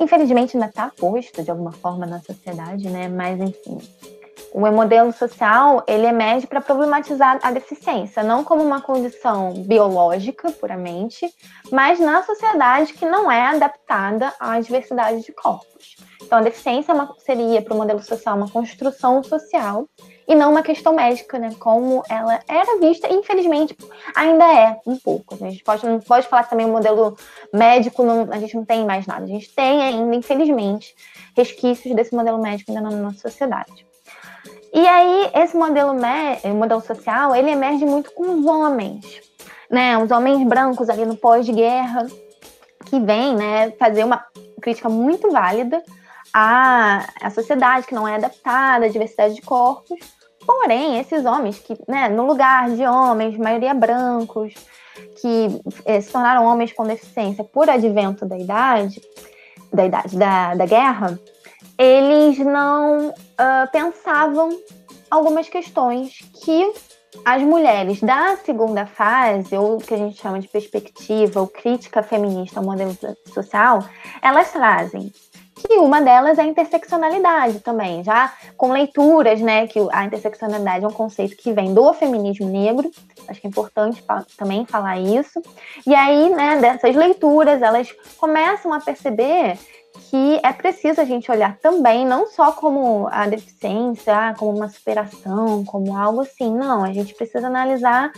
[0.01, 3.09] infelizmente ainda está posto de alguma forma na sociedade, né?
[3.09, 3.79] Mas enfim,
[4.53, 11.33] o modelo social ele emerge para problematizar a deficiência, não como uma condição biológica puramente,
[11.71, 15.97] mas na sociedade que não é adaptada à diversidade de corpos.
[16.23, 19.89] Então, a deficiência é seria para o modelo social uma construção social
[20.31, 21.53] e não uma questão médica, né?
[21.59, 23.77] Como ela era vista, e infelizmente
[24.15, 25.35] ainda é um pouco.
[25.35, 27.19] A gente pode, não pode falar também o modelo
[27.53, 29.25] médico, não, a gente não tem mais nada.
[29.25, 30.95] A gente tem ainda, infelizmente,
[31.37, 33.85] resquícios desse modelo médico ainda na nossa sociedade.
[34.73, 35.93] E aí, esse modelo,
[36.55, 39.21] modelo social, ele emerge muito com os homens,
[39.69, 39.99] né?
[39.99, 42.07] Os homens brancos ali no pós-guerra,
[42.87, 44.25] que vêm, né, fazer uma
[44.63, 45.83] crítica muito válida
[46.33, 50.20] à, à sociedade que não é adaptada à diversidade de corpos.
[50.51, 54.53] Porém, esses homens que, né, no lugar de homens, maioria brancos,
[55.21, 59.01] que eh, se tornaram homens com deficiência por advento da idade,
[59.73, 61.17] da idade da, da guerra,
[61.79, 64.51] eles não uh, pensavam
[65.09, 66.73] algumas questões que
[67.25, 72.59] as mulheres da segunda fase, ou que a gente chama de perspectiva ou crítica feminista
[72.59, 72.97] ao modelo
[73.33, 73.85] social,
[74.21, 75.13] elas trazem.
[75.63, 79.67] Que uma delas é a interseccionalidade também, já com leituras, né?
[79.67, 82.91] Que a interseccionalidade é um conceito que vem do feminismo negro,
[83.29, 84.03] acho que é importante
[84.37, 85.41] também falar isso.
[85.87, 89.59] E aí, né, dessas leituras, elas começam a perceber
[90.09, 94.69] que é preciso a gente olhar também, não só como a deficiência, ah, como uma
[94.69, 98.13] superação, como algo assim, não, a gente precisa analisar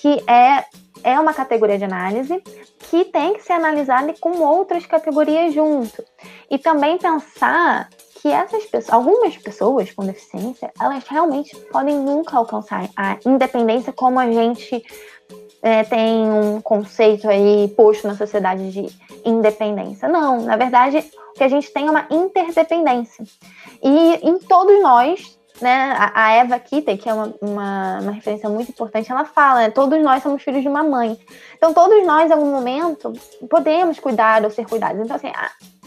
[0.00, 0.64] que é,
[1.02, 2.42] é uma categoria de análise
[2.90, 6.04] que tem que ser analisada com outras categorias junto.
[6.50, 7.88] E também pensar
[8.20, 14.18] que essas pessoas, algumas pessoas com deficiência, elas realmente podem nunca alcançar a independência como
[14.18, 14.84] a gente
[15.62, 18.86] é, tem um conceito aí posto na sociedade de
[19.24, 20.08] independência.
[20.08, 20.98] Não, na verdade,
[21.30, 23.24] o que a gente tem é uma interdependência.
[23.82, 28.70] E em todos nós, né, a Eva Kitter, que é uma, uma, uma, referência muito
[28.70, 31.18] importante, ela fala, né, todos nós somos filhos de uma mãe.
[31.56, 33.12] Então, todos nós, em algum momento,
[33.48, 35.00] podemos cuidar ou ser cuidados.
[35.00, 35.32] Então, assim,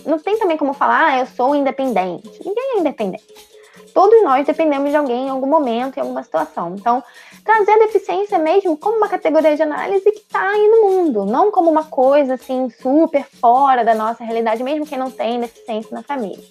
[0.06, 2.30] não tem também como falar, ah, eu sou independente.
[2.46, 3.52] Ninguém é independente
[3.94, 6.76] todos nós dependemos de alguém em algum momento, em alguma situação.
[6.78, 7.04] Então,
[7.44, 11.52] trazer a deficiência mesmo como uma categoria de análise que está aí no mundo, não
[11.52, 16.04] como uma coisa assim super fora da nossa realidade, mesmo quem não tem deficiência na
[16.04, 16.44] família.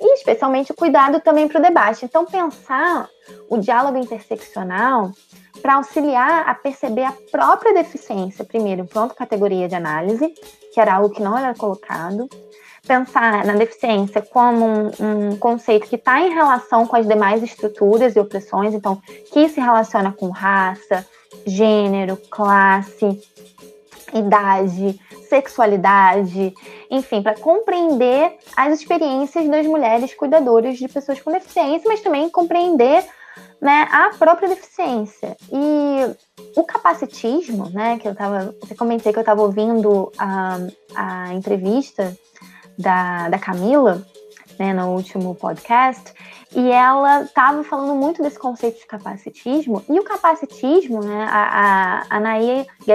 [0.00, 2.04] E especialmente o cuidado também para o debate.
[2.04, 3.08] Então, pensar
[3.48, 5.12] o diálogo interseccional
[5.60, 10.32] para auxiliar a perceber a própria deficiência, primeiro, enquanto categoria de análise,
[10.72, 12.28] que era algo que não era colocado,
[12.86, 18.16] pensar na deficiência como um, um conceito que está em relação com as demais estruturas
[18.16, 19.00] e opressões, então,
[19.32, 21.06] que se relaciona com raça,
[21.46, 23.20] gênero, classe,
[24.14, 26.54] idade, sexualidade,
[26.90, 33.04] enfim, para compreender as experiências das mulheres cuidadoras de pessoas com deficiência, mas também compreender
[33.60, 35.36] né, a própria deficiência.
[35.50, 36.16] E
[36.56, 40.58] o capacitismo, né, que eu tava, eu comentei que eu estava ouvindo a,
[40.94, 42.16] a entrevista
[42.78, 44.06] da, da Camila,
[44.62, 46.14] né, no último podcast,
[46.54, 52.18] e ela estava falando muito desse conceito de capacitismo, e o capacitismo, né, a, a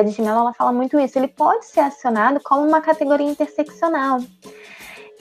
[0.01, 4.19] de Mello, ela fala muito isso, ele pode ser acionado como uma categoria interseccional.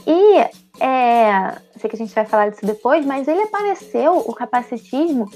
[0.06, 0.38] E
[0.78, 5.28] é, sei que a gente vai falar disso depois, mas ele apareceu, o capacitismo,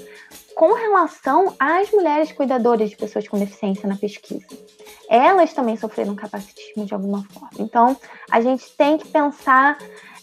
[0.55, 4.47] com relação às mulheres cuidadoras de pessoas com deficiência na pesquisa.
[5.09, 7.49] Elas também sofreram capacitismo de alguma forma.
[7.59, 7.97] Então,
[8.29, 9.77] a gente tem que pensar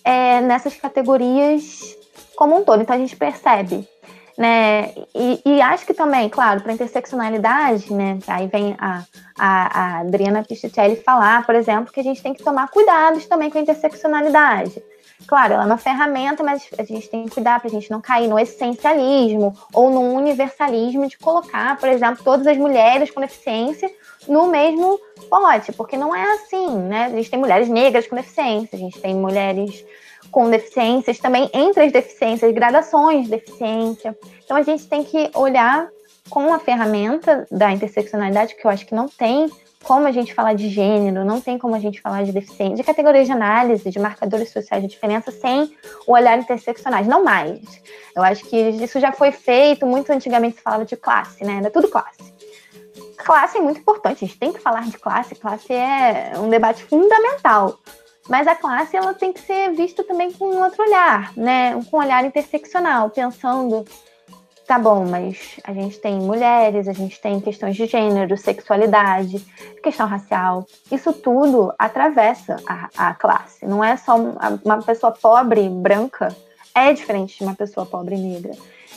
[0.09, 1.97] é, nessas categorias
[2.35, 2.81] como um todo.
[2.81, 3.87] Então, a gente percebe
[4.39, 4.93] né?
[5.13, 8.21] E, e, acho que também, claro, para interseccionalidade, né?
[8.29, 9.03] Aí vem a,
[9.37, 13.51] a, a Adriana Pisticelli falar, por exemplo, que a gente tem que tomar cuidados também
[13.51, 14.81] com a interseccionalidade.
[15.27, 18.01] Claro, ela é uma ferramenta, mas a gente tem que cuidar para a gente não
[18.01, 23.91] cair no essencialismo ou no universalismo de colocar, por exemplo, todas as mulheres com deficiência
[24.29, 27.07] no mesmo pote, porque não é assim, né?
[27.07, 29.85] A gente tem mulheres negras com deficiência, a gente tem mulheres
[30.31, 34.17] com deficiências, também entre as deficiências, gradações de deficiência.
[34.45, 35.89] Então a gente tem que olhar
[36.29, 39.51] com a ferramenta da interseccionalidade, que eu acho que não tem
[39.83, 42.83] como a gente falar de gênero, não tem como a gente falar de deficiência, de
[42.83, 45.73] categorias de análise, de marcadores sociais de diferença sem
[46.07, 47.61] o olhar interseccionais, não mais.
[48.15, 51.59] Eu acho que isso já foi feito, muito antigamente se falava de classe, né?
[51.59, 52.38] Era tudo classe.
[53.19, 56.85] Classe é muito importante, a gente tem que falar de classe, classe é um debate
[56.85, 57.79] fundamental.
[58.29, 61.73] Mas a classe ela tem que ser vista também com outro olhar, né?
[61.91, 63.87] Com um olhar interseccional, pensando,
[64.67, 69.39] tá bom, mas a gente tem mulheres, a gente tem questões de gênero, sexualidade,
[69.83, 70.67] questão racial.
[70.93, 73.67] Isso tudo atravessa a, a classe.
[73.67, 76.37] Não é só uma pessoa pobre, branca,
[76.75, 78.53] é diferente de uma pessoa pobre negra.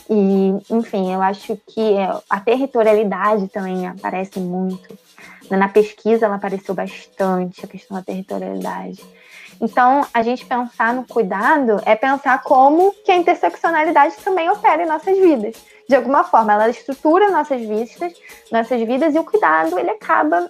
[0.09, 1.95] E, enfim, eu acho que
[2.29, 4.97] a territorialidade também aparece muito.
[5.49, 9.03] Na pesquisa, ela apareceu bastante, a questão da territorialidade.
[9.59, 14.87] Então, a gente pensar no cuidado é pensar como que a interseccionalidade também opera em
[14.87, 15.55] nossas vidas.
[15.87, 18.13] De alguma forma, ela estrutura nossas vidas,
[18.51, 20.47] nossas vidas e o cuidado ele acaba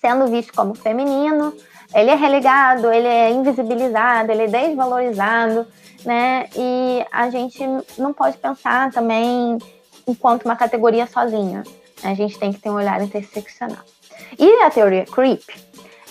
[0.00, 1.54] sendo visto como feminino,
[1.94, 5.66] ele é relegado, ele é invisibilizado, ele é desvalorizado,
[6.04, 6.48] né?
[6.56, 7.60] E a gente
[7.96, 9.58] não pode pensar também
[10.06, 11.62] enquanto uma categoria sozinha.
[12.02, 13.84] A gente tem que ter um olhar interseccional.
[14.38, 15.42] E a teoria creep,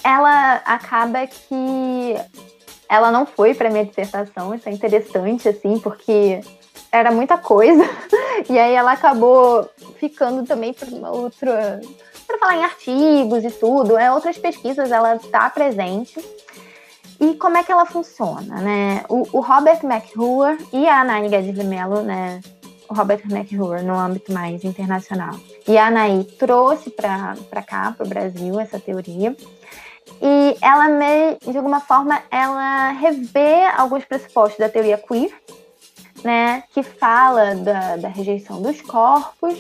[0.04, 2.16] ela acaba que
[2.90, 6.42] ela não foi para minha dissertação, isso é interessante assim, porque
[6.92, 7.84] era muita coisa.
[8.48, 9.68] E aí ela acabou
[10.00, 11.82] ficando também para uma outra
[12.28, 16.24] para falar em artigos e tudo, é outras pesquisas ela está presente.
[17.20, 19.04] E como é que ela funciona, né?
[19.10, 22.42] O, o Robert McHugh e a Anaí Guedes de Mello, né?
[22.90, 25.36] O Robert McHugh no âmbito mais internacional.
[25.68, 29.36] E a Anaí trouxe para cá, para o Brasil, essa teoria.
[30.22, 30.88] E ela,
[31.46, 35.32] de alguma forma, ela revê alguns pressupostos da teoria queer,
[36.24, 39.56] né, que fala da, da rejeição dos corpos,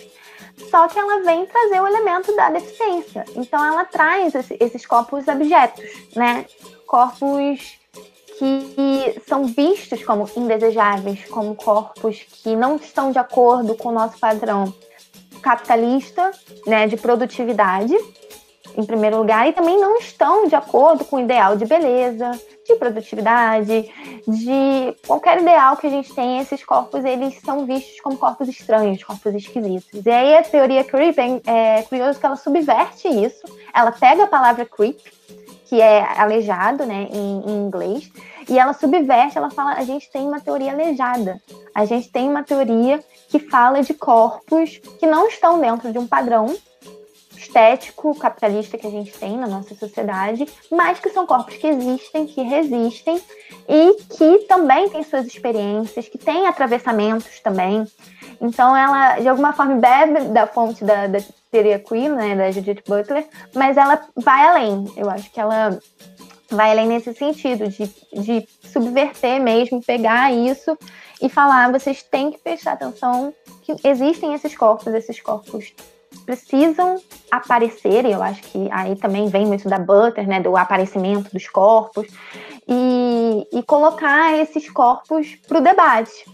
[0.72, 3.26] só que ela vem trazer o elemento da deficiência.
[3.36, 6.46] Então, ela traz esses corpos objetos, né,
[6.88, 7.78] corpos
[8.39, 14.17] que são vistos como indesejáveis, como corpos que não estão de acordo com o nosso
[14.19, 14.73] padrão
[15.41, 16.32] capitalista,
[16.65, 17.95] né, de produtividade,
[18.76, 22.32] em primeiro lugar, e também não estão de acordo com o ideal de beleza,
[22.67, 23.91] de produtividade,
[24.28, 29.04] de qualquer ideal que a gente tem, esses corpos eles são vistos como corpos estranhos,
[29.04, 30.06] corpos esquisitos.
[30.06, 33.43] E aí a teoria creep é, é curioso que ela subverte isso.
[33.73, 35.00] Ela pega a palavra creep,
[35.67, 38.10] que é aleijado, né, em, em inglês,
[38.49, 41.41] e ela subverte, ela fala, a gente tem uma teoria aleijada.
[41.75, 46.08] A gente tem uma teoria que fala de corpos que não estão dentro de um
[46.08, 46.56] padrão
[47.36, 52.25] estético capitalista que a gente tem na nossa sociedade, mas que são corpos que existem,
[52.25, 53.21] que resistem
[53.67, 57.85] e que também têm suas experiências, que têm atravessamentos também.
[58.40, 61.19] Então, ela, de alguma forma, bebe da fonte da, da
[61.52, 64.85] teoria queer, né, da Judith Butler, mas ela vai além.
[64.96, 65.77] Eu acho que ela
[66.50, 70.77] vai além nesse sentido, de, de subverter mesmo, pegar isso
[71.21, 73.33] e falar: vocês têm que prestar atenção
[73.63, 75.73] que existem esses corpos, esses corpos
[76.25, 81.31] precisam aparecer, e eu acho que aí também vem muito da Butter, né, do aparecimento
[81.31, 82.08] dos corpos,
[82.67, 83.17] e
[83.52, 86.25] e, colocar esses corpos para o debate.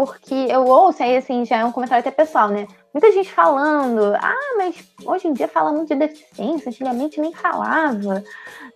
[0.00, 2.66] Porque eu ouço, aí assim, já é um comentário até pessoal, né?
[2.94, 8.24] Muita gente falando, ah, mas hoje em dia fala muito de deficiência, antigamente nem falava,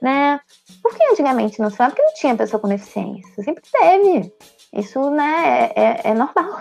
[0.03, 0.39] né?
[0.83, 1.95] Por que antigamente não se falava?
[1.97, 4.35] Porque não tinha pessoa com deficiência, sempre teve.
[4.75, 6.61] Isso, né, é, é, é normal.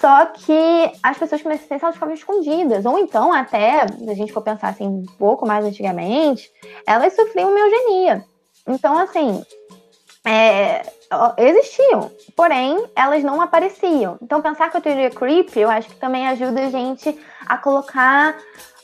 [0.00, 2.86] Só que as pessoas com deficiência elas ficavam escondidas.
[2.86, 6.50] Ou então, até, se a gente for pensar assim, um pouco mais antigamente,
[6.86, 8.24] elas sofriam eugenia.
[8.66, 9.44] Então, assim,
[10.24, 10.82] é,
[11.38, 14.18] existiam, porém, elas não apareciam.
[14.20, 18.36] Então, pensar que a teoria creep, eu acho que também ajuda a gente a colocar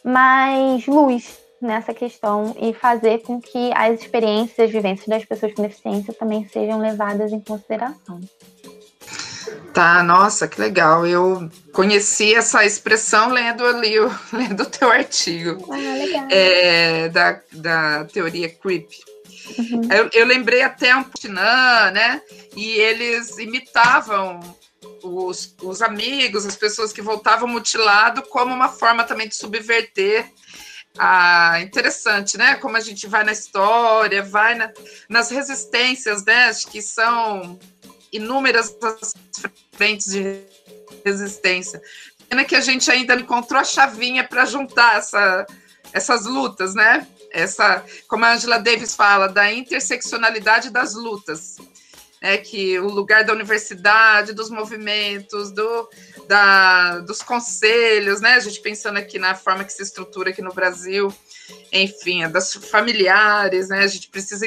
[0.04, 5.62] mais luz nessa questão e fazer com que as experiências, as vivências das pessoas com
[5.62, 8.20] deficiência também sejam levadas em consideração.
[9.72, 11.06] Tá, nossa, que legal.
[11.06, 13.94] Eu conheci essa expressão lendo ali,
[14.32, 18.88] lendo o teu artigo ah, é, da, da teoria creep.
[19.58, 19.92] Uhum.
[19.92, 22.20] Eu, eu, lembrei até um Putinã, né?
[22.56, 24.40] E eles imitavam
[25.02, 30.30] os, os amigos, as pessoas que voltavam mutilado, como uma forma também de subverter
[30.96, 32.54] ah, interessante, né?
[32.56, 34.72] Como a gente vai na história, vai na,
[35.08, 36.46] nas resistências, né?
[36.46, 37.58] Acho que são
[38.12, 38.76] inúmeras
[39.72, 40.40] frentes de
[41.04, 41.82] resistência.
[42.28, 45.44] Pena que a gente ainda encontrou a chavinha para juntar essa,
[45.92, 47.06] essas lutas, né?
[47.34, 51.56] Essa, como a Angela Davis fala, da interseccionalidade das lutas.
[52.20, 55.90] É que o lugar da universidade, dos movimentos, do,
[56.26, 58.34] da, dos conselhos, né?
[58.34, 61.12] A gente pensando aqui na forma que se estrutura aqui no Brasil,
[61.72, 63.80] enfim, é das familiares, né?
[63.80, 64.46] A gente precisa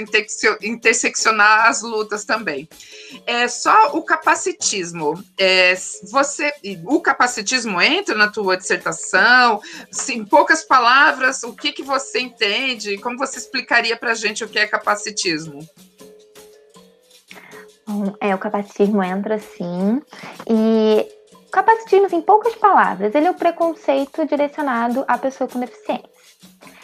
[0.61, 2.67] interseccionar as lutas também.
[3.25, 5.21] É só o capacitismo.
[5.37, 5.75] É,
[6.09, 6.51] você,
[6.85, 9.61] o capacitismo entra na tua dissertação?
[10.09, 12.97] em poucas palavras, o que que você entende?
[12.97, 15.59] Como você explicaria para a gente o que é capacitismo?
[17.85, 20.01] Bom, é, o capacitismo entra sim.
[20.49, 21.07] E
[21.51, 26.16] capacitismo, em poucas palavras, ele é o preconceito direcionado à pessoa com deficiência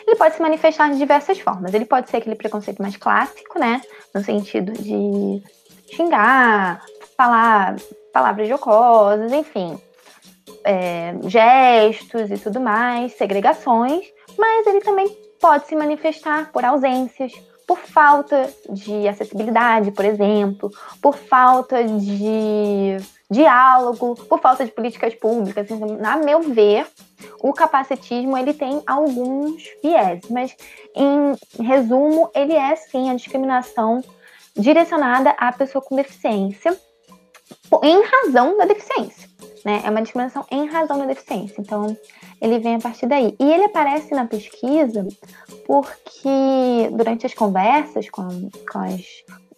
[0.06, 1.74] ele pode se manifestar de diversas formas.
[1.74, 3.82] Ele pode ser aquele preconceito mais clássico, né?
[4.14, 5.42] No sentido de
[5.96, 6.82] xingar,
[7.18, 7.76] falar
[8.14, 9.80] palavras jocosas, enfim,
[10.64, 14.06] é, gestos e tudo mais, segregações,
[14.38, 15.08] mas ele também
[15.42, 17.34] pode se manifestar por ausências,
[17.68, 20.70] por falta de acessibilidade, por exemplo,
[21.02, 22.98] por falta de
[23.30, 25.70] diálogo, por falta de políticas públicas.
[25.70, 26.88] Então, a meu ver,
[27.40, 30.56] o capacitismo ele tem alguns viés, mas
[30.96, 34.04] em resumo, ele é sim a discriminação
[34.56, 36.78] direcionada à pessoa com deficiência
[37.84, 39.30] em razão da deficiência.
[39.66, 39.82] Né?
[39.84, 41.56] É uma discriminação em razão da deficiência.
[41.60, 41.98] Então,
[42.42, 43.36] ele vem a partir daí.
[43.40, 45.08] E ele aparece na pesquisa
[45.66, 49.02] porque, durante as conversas com, com as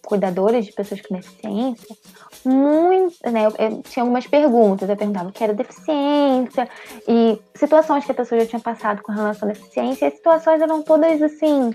[0.06, 1.96] cuidadoras de pessoas com deficiência,
[2.44, 6.68] muito, né, eu, eu, tinha algumas perguntas, eu perguntava o que era deficiência
[7.06, 10.62] e situações que a pessoa já tinha passado com relação à deficiência, e as situações
[10.62, 11.74] eram todas assim,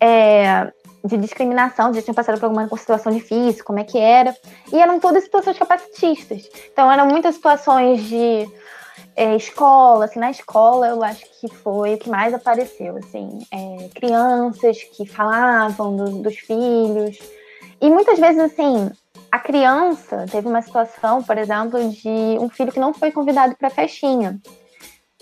[0.00, 0.72] é,
[1.04, 4.34] de discriminação, já tinha passado por alguma situação difícil, como é que era,
[4.72, 6.48] e eram todas situações capacitistas.
[6.72, 8.48] Então eram muitas situações de
[9.16, 13.88] é, escola, assim, na escola eu acho que foi o que mais apareceu, assim, é,
[13.94, 17.18] crianças que falavam do, dos filhos,
[17.80, 18.90] e muitas vezes, assim,
[19.30, 23.68] a criança teve uma situação, por exemplo, de um filho que não foi convidado para
[23.68, 24.40] a festinha.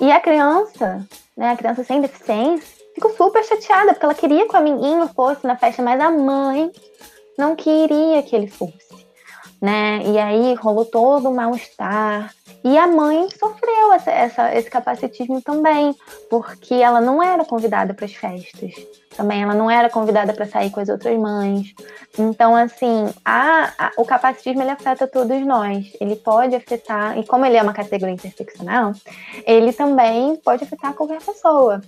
[0.00, 1.06] E a criança,
[1.36, 5.46] né, a criança sem deficiência, ficou super chateada, porque ela queria que o amiguinho fosse
[5.46, 6.70] na festa, mas a mãe
[7.36, 9.07] não queria que ele fosse
[9.60, 10.02] né?
[10.04, 12.32] E aí rolou todo o mal-estar.
[12.64, 15.94] E a mãe sofreu essa, essa, esse capacitismo também,
[16.30, 18.72] porque ela não era convidada para as festas.
[19.16, 21.74] Também ela não era convidada para sair com as outras mães.
[22.16, 25.86] Então, assim, a, a, o capacitismo ele afeta todos nós.
[26.00, 28.92] Ele pode afetar, e como ele é uma categoria interseccional,
[29.44, 31.80] ele também pode afetar qualquer pessoa.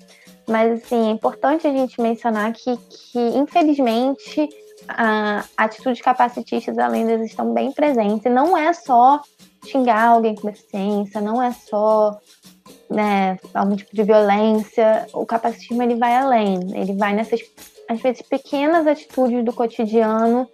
[0.49, 4.49] Mas, assim, é importante a gente mencionar que, que infelizmente,
[4.89, 8.24] a, atitudes capacitistas além das estão bem presentes.
[8.24, 9.20] E não é só
[9.66, 12.18] xingar alguém com deficiência, não é só
[12.89, 15.07] né, algum tipo de violência.
[15.12, 17.41] O capacitismo ele vai além, ele vai nessas,
[17.89, 20.49] às vezes, pequenas atitudes do cotidiano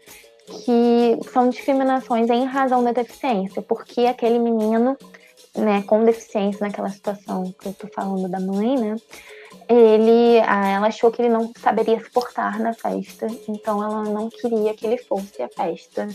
[0.46, 4.96] que são discriminações em razão da deficiência, porque aquele menino
[5.56, 8.96] né, com deficiência naquela situação que eu tô falando da mãe, né,
[9.68, 14.74] ele, ela achou que ele não saberia se portar na festa, então ela não queria
[14.74, 16.06] que ele fosse à festa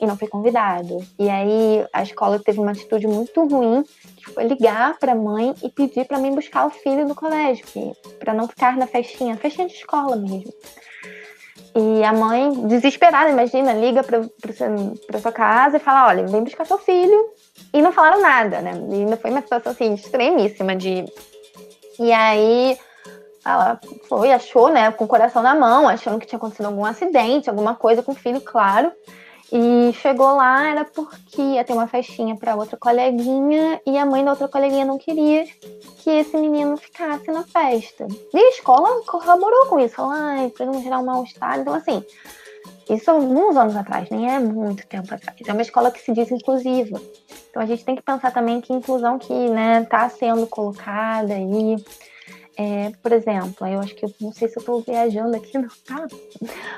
[0.00, 0.98] e não foi convidado.
[1.18, 3.84] E aí a escola teve uma atitude muito ruim,
[4.16, 7.64] que foi ligar para a mãe e pedir para mim buscar o filho no colégio,
[8.18, 10.52] para não ficar na festinha, festinha de escola mesmo.
[11.78, 16.78] E a mãe, desesperada, imagina, liga para sua casa e fala: olha, vem buscar seu
[16.78, 17.30] filho.
[17.72, 18.72] E não falaram nada, né?
[18.90, 21.04] E ainda foi uma situação assim, extremíssima de.
[21.98, 22.78] E aí
[23.46, 27.48] ela foi, achou, né, com o coração na mão, achando que tinha acontecido algum acidente,
[27.48, 28.90] alguma coisa com o filho, claro.
[29.52, 34.24] E chegou lá, era porque ia ter uma festinha para outra coleguinha e a mãe
[34.24, 35.44] da outra coleguinha não queria
[35.98, 38.08] que esse menino ficasse na festa.
[38.34, 41.60] E a escola corroborou com isso, falou, ai, para não gerar um mal-estar.
[41.60, 42.04] Então, assim,
[42.90, 45.38] isso alguns anos atrás, nem é muito tempo atrás.
[45.46, 47.00] É uma escola que se diz inclusiva.
[47.48, 51.76] Então, a gente tem que pensar também que inclusão que né, está sendo colocada aí.
[52.58, 56.06] É, por exemplo, eu acho que não sei se eu estou viajando aqui, não tá?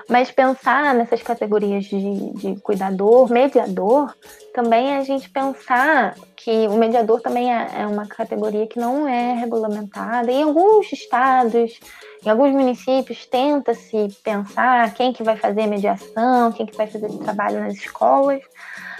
[0.08, 4.12] Mas pensar nessas categorias de, de cuidador, mediador,
[4.52, 9.06] também é a gente pensar que o mediador também é, é uma categoria que não
[9.06, 10.32] é regulamentada.
[10.32, 11.78] Em alguns estados,
[12.26, 17.60] em alguns municípios, tenta-se pensar quem que vai fazer mediação, quem que vai fazer trabalho
[17.60, 18.42] nas escolas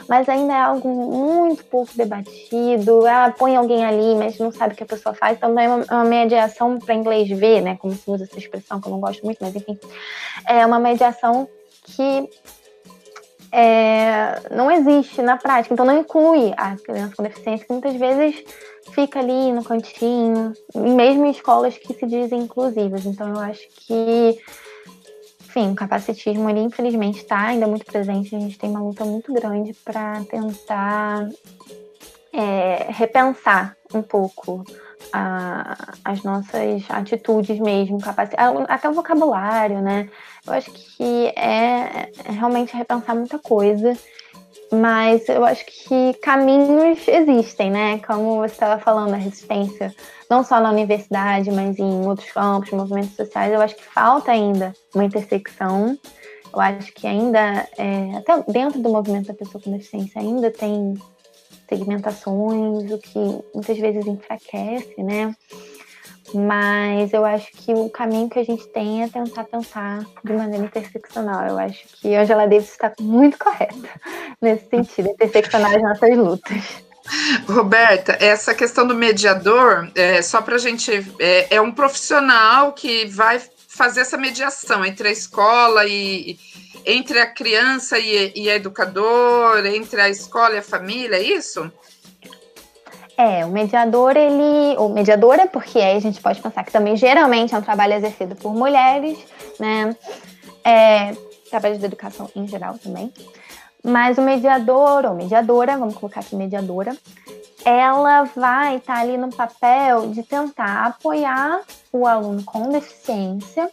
[0.08, 3.06] mas ainda é algo muito pouco debatido.
[3.06, 5.36] Ah, põe alguém ali, mas não sabe o que a pessoa faz.
[5.36, 7.76] Então, é uma, uma mediação para inglês ver, né?
[7.76, 9.78] Como se usa essa expressão, que eu não gosto muito, mas enfim.
[10.46, 11.48] É uma mediação
[11.84, 12.28] que
[13.52, 18.44] é, não existe na prática, então não inclui a criança com deficiência, que muitas vezes
[18.92, 23.04] fica ali no cantinho, mesmo em escolas que se dizem inclusivas.
[23.04, 24.38] Então eu acho que
[25.48, 28.36] enfim, o capacitismo ali, infelizmente, está ainda muito presente.
[28.36, 31.26] A gente tem uma luta muito grande para tentar
[32.32, 34.62] é, repensar um pouco
[35.10, 37.98] a, as nossas atitudes mesmo,
[38.68, 40.10] até o vocabulário, né?
[40.46, 43.96] Eu acho que é, é realmente repensar muita coisa
[44.72, 47.98] mas eu acho que caminhos existem, né?
[48.00, 49.94] Como você estava falando, a resistência,
[50.28, 54.74] não só na universidade, mas em outros campos, movimentos sociais, eu acho que falta ainda
[54.94, 55.98] uma intersecção.
[56.52, 60.94] Eu acho que ainda, é, até dentro do movimento da pessoa com deficiência, ainda tem
[61.68, 63.18] segmentações, o que
[63.54, 65.34] muitas vezes enfraquece, né?
[66.34, 70.64] Mas eu acho que o caminho que a gente tem é tentar pensar de maneira
[70.64, 71.46] interseccional.
[71.46, 73.88] Eu acho que Angela Davis está muito correta
[74.40, 76.88] nesse sentido, interseccionar as nossas lutas.
[77.48, 80.92] Roberta, essa questão do mediador, é, só para a gente.
[81.18, 86.38] É, é, um profissional que vai fazer essa mediação entre a escola e.
[86.84, 91.72] entre a criança e, e a educador, entre a escola e a família, é isso?
[93.18, 94.76] É, o mediador, ele.
[94.78, 98.36] Ou mediadora, porque aí a gente pode pensar que também geralmente é um trabalho exercido
[98.36, 99.18] por mulheres,
[99.58, 99.96] né?
[100.64, 101.12] É,
[101.50, 103.12] trabalho de educação em geral também.
[103.84, 106.96] Mas o mediador, ou mediadora, vamos colocar aqui mediadora,
[107.64, 111.62] ela vai estar tá ali no papel de tentar apoiar
[111.92, 113.68] o aluno com deficiência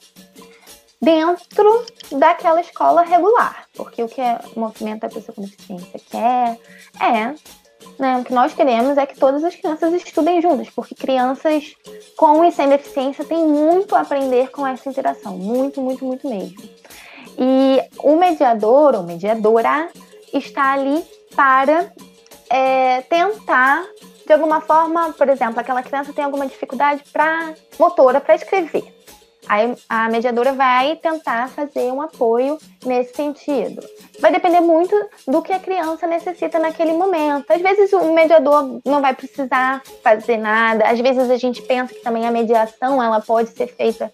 [1.00, 3.66] dentro daquela escola regular.
[3.76, 4.22] Porque o que
[4.56, 6.60] o movimento da pessoa com deficiência quer
[7.00, 7.36] é
[7.98, 8.18] né?
[8.18, 11.76] O que nós queremos é que todas as crianças estudem juntas, porque crianças
[12.16, 16.58] com e sem deficiência têm muito a aprender com essa interação, muito, muito, muito mesmo.
[17.38, 19.90] E o mediador ou mediadora
[20.34, 21.04] está ali
[21.36, 21.92] para
[22.50, 23.86] é, tentar,
[24.26, 28.95] de alguma forma, por exemplo, aquela criança tem alguma dificuldade para motora para escrever.
[29.48, 33.82] Aí a mediadora vai tentar fazer um apoio nesse sentido.
[34.20, 34.96] Vai depender muito
[35.28, 37.52] do que a criança necessita naquele momento.
[37.52, 40.86] Às vezes o mediador não vai precisar fazer nada.
[40.88, 44.12] Às vezes a gente pensa que também a mediação ela pode ser feita.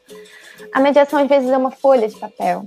[0.74, 2.66] A mediação às vezes é uma folha de papel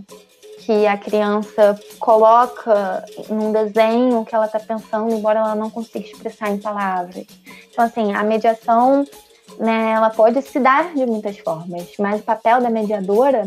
[0.65, 6.51] que a criança coloca num desenho que ela está pensando, embora ela não consiga expressar
[6.51, 7.27] em palavras.
[7.71, 9.05] Então assim, a mediação
[9.59, 13.47] né, ela pode se dar de muitas formas, mas o papel da mediadora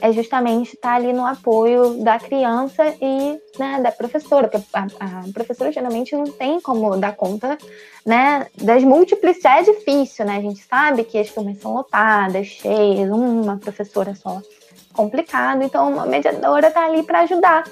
[0.00, 5.70] é justamente estar ali no apoio da criança e né, da professora, a, a, professora
[5.70, 7.56] geralmente não tem como dar conta
[8.04, 10.36] né, das múltiplas, é difícil, né?
[10.36, 14.42] A gente sabe que as turmas são lotadas, cheias, uma professora só,
[14.92, 17.64] complicado, então a mediadora está ali para ajudar.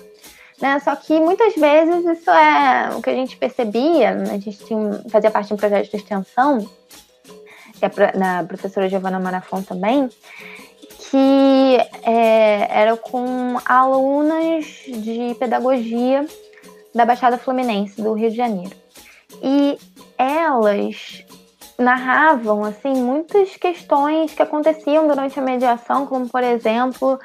[0.60, 0.78] Né?
[0.78, 5.30] Só que muitas vezes isso é o que a gente percebia, a gente tinha, fazia
[5.30, 6.68] parte de um projeto de extensão,
[7.90, 10.08] que é da professora Giovana Marafon também,
[11.10, 16.24] que é, era com alunas de pedagogia
[16.94, 18.76] da Baixada Fluminense, do Rio de Janeiro.
[19.42, 19.78] E
[20.16, 21.24] elas
[21.76, 27.18] narravam assim muitas questões que aconteciam durante a mediação, como por exemplo,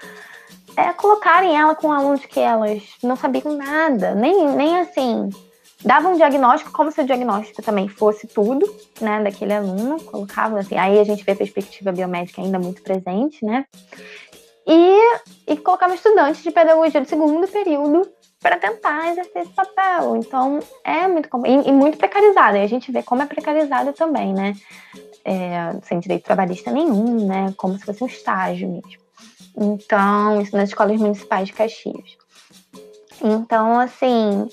[0.75, 5.29] é, colocarem ela com alunos que elas não sabiam nada, nem, nem assim
[5.87, 8.65] dava um diagnóstico como se o diagnóstico também fosse tudo,
[9.01, 13.43] né, daquele aluno, colocava assim, aí a gente vê a perspectiva biomédica ainda muito presente,
[13.45, 13.65] né?
[14.67, 18.11] e, e colocava estudantes de pedagogia do segundo período
[18.41, 20.17] para tentar exercer esse papel.
[20.17, 22.57] Então, é muito e, e, muito precarizado.
[22.57, 24.53] E a gente vê como é precarizado também, né?
[25.23, 27.53] É, sem direito trabalhista nenhum, né?
[27.55, 29.07] Como se fosse um estágio mesmo.
[29.55, 32.17] Então, isso nas escolas municipais de Caxias.
[33.23, 34.47] Então, assim,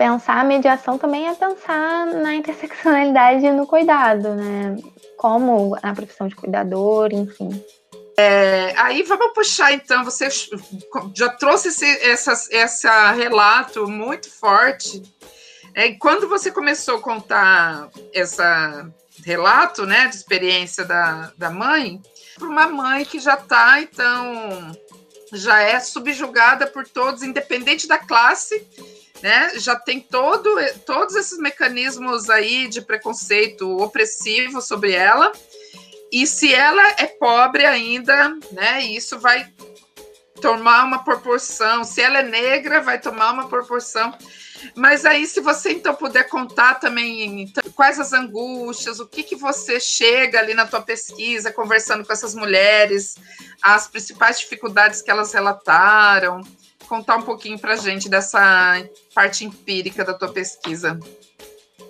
[0.00, 4.74] pensar a mediação também é pensar na interseccionalidade no cuidado, né?
[5.18, 7.62] Como a profissão de cuidador, enfim.
[8.16, 10.26] É, aí vamos puxar então, você
[11.14, 15.02] já trouxe esse essa, essa relato muito forte.
[15.74, 18.42] É, quando você começou a contar esse
[19.22, 22.00] relato né, de experiência da, da mãe,
[22.38, 24.72] para uma mãe que já está, então,
[25.30, 28.66] já é subjugada por todos, independente da classe,
[29.22, 29.52] né?
[29.56, 30.50] Já tem todo,
[30.86, 35.32] todos esses mecanismos aí de preconceito opressivo sobre ela.
[36.12, 39.48] E se ela é pobre ainda, né, isso vai
[40.40, 41.84] tomar uma proporção.
[41.84, 44.12] Se ela é negra, vai tomar uma proporção.
[44.74, 49.36] Mas aí, se você então puder contar também então, quais as angústias, o que, que
[49.36, 53.16] você chega ali na tua pesquisa, conversando com essas mulheres,
[53.62, 56.42] as principais dificuldades que elas relataram,
[56.90, 58.82] contar um pouquinho para gente dessa
[59.14, 60.98] parte empírica da tua pesquisa.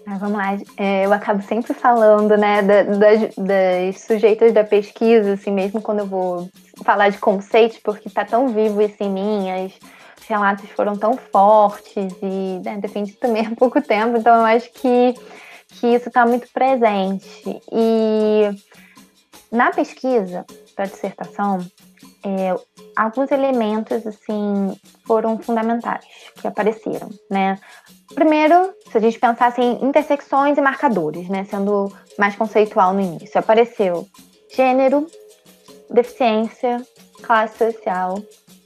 [0.07, 5.53] Vamos lá, é, eu acabo sempre falando, né, da, das, das sujeitas da pesquisa, assim,
[5.53, 6.51] mesmo quando eu vou
[6.85, 9.73] falar de conceitos, porque está tão vivo isso em mim, as,
[10.21, 14.71] os relatos foram tão fortes e né, defendi também há pouco tempo, então eu acho
[14.73, 15.15] que,
[15.69, 17.61] que isso está muito presente.
[17.73, 18.51] E
[19.51, 20.45] na pesquisa
[20.75, 21.59] para dissertação,
[22.25, 22.55] é,
[22.97, 26.05] alguns elementos assim foram fundamentais
[26.41, 27.59] que apareceram, né?
[28.15, 33.39] Primeiro, se a gente pensasse em intersecções e marcadores, né, sendo mais conceitual no início,
[33.39, 34.07] apareceu
[34.53, 35.07] gênero,
[35.89, 36.85] deficiência,
[37.23, 38.21] classe social,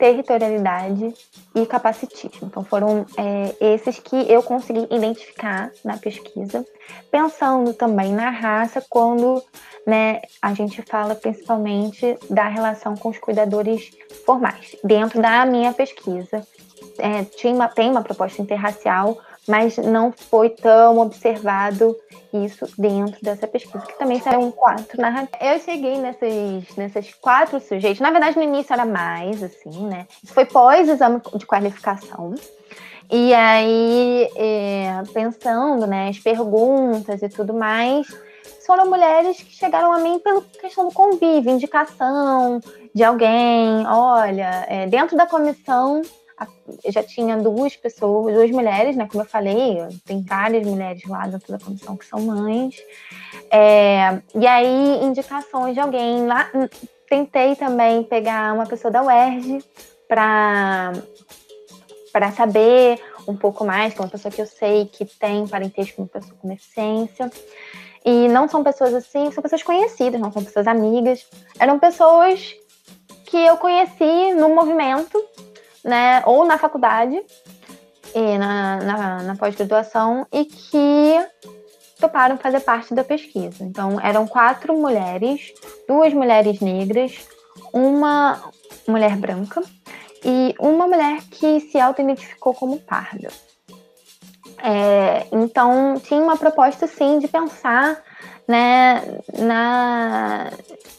[0.05, 1.15] territorialidade
[1.55, 2.47] e capacitismo.
[2.47, 6.63] Então foram é, esses que eu consegui identificar na pesquisa,
[7.11, 9.43] pensando também na raça quando
[9.87, 13.93] né, a gente fala principalmente da relação com os cuidadores
[14.27, 14.77] formais.
[14.85, 16.47] Dentro da minha pesquisa,
[16.99, 21.97] é, tinha uma, tem uma proposta interracial, mas não foi tão observado
[22.33, 25.41] isso dentro dessa pesquisa, que também são quatro narrativas.
[25.41, 30.07] Eu cheguei nessas, nessas quatro sujeitos, na verdade no início era mais, assim, né?
[30.23, 32.35] Isso foi pós-exame de qualificação.
[33.11, 38.07] E aí, é, pensando, né, as perguntas e tudo mais,
[38.67, 42.61] foram mulheres que chegaram a mim pela questão do convívio, indicação
[42.95, 43.87] de alguém.
[43.87, 46.03] Olha, é, dentro da comissão
[46.89, 49.07] já tinha duas pessoas, duas mulheres, né?
[49.11, 52.77] Como eu falei, tem várias mulheres lá dentro da comissão que são mães.
[53.51, 56.51] É, e aí, indicações de alguém lá.
[57.09, 59.63] Tentei também pegar uma pessoa da UERJ
[60.09, 60.93] para
[62.13, 65.97] para saber um pouco mais, que é uma pessoa que eu sei que tem parentesco
[65.97, 67.29] com uma pessoa com deficiência.
[68.05, 71.27] E não são pessoas assim, são pessoas conhecidas, não são pessoas amigas.
[71.59, 72.55] Eram pessoas
[73.27, 75.21] que eu conheci no movimento
[75.85, 77.21] né, ou na faculdade
[78.15, 81.27] e na, na, na pós-graduação e que
[82.01, 83.63] toparam fazer parte da pesquisa.
[83.63, 85.53] Então, eram quatro mulheres,
[85.87, 87.29] duas mulheres negras,
[87.73, 88.41] uma
[88.87, 89.63] mulher branca
[90.25, 93.29] e uma mulher que se auto-identificou como parda.
[94.63, 98.03] É, então, tinha uma proposta, sim, de pensar
[98.49, 99.03] né,
[99.39, 100.51] na,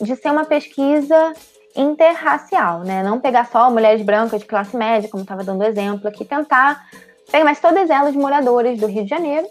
[0.02, 1.34] de ser uma pesquisa
[1.76, 3.04] interracial, né?
[3.04, 6.88] Não pegar só mulheres brancas de classe média, como estava dando exemplo aqui, tentar
[7.32, 9.48] pegar mais todas elas moradoras do Rio de Janeiro,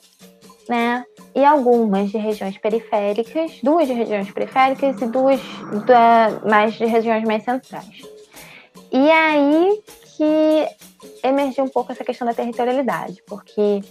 [0.68, 1.04] né?
[1.34, 5.40] E algumas de regiões periféricas, duas de regiões periféricas e duas
[5.86, 8.02] da, mais de regiões mais centrais.
[8.92, 9.82] E aí
[10.16, 10.68] que
[11.22, 13.82] emergiu um pouco essa questão da territorialidade, porque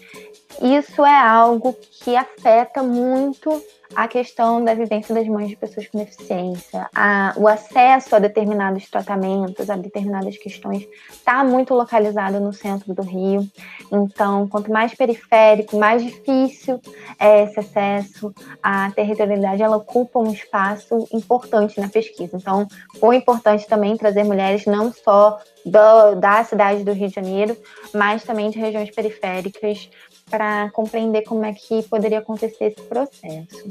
[0.62, 3.62] isso é algo que afeta muito
[3.96, 8.89] a questão da vivência das mães de pessoas com deficiência, a, o acesso a determinados
[8.89, 13.48] tratamentos, a determinadas questões, está muito localizado no centro do Rio.
[13.91, 16.80] Então, quanto mais periférico, mais difícil
[17.20, 22.38] é esse acesso à territorialidade, ela ocupa um espaço importante na pesquisa.
[22.38, 22.68] Então,
[23.00, 27.58] foi importante também trazer mulheres não só do, da cidade do Rio de Janeiro,
[27.94, 29.89] mas também de regiões periféricas,
[30.30, 33.70] para compreender como é que poderia acontecer esse processo.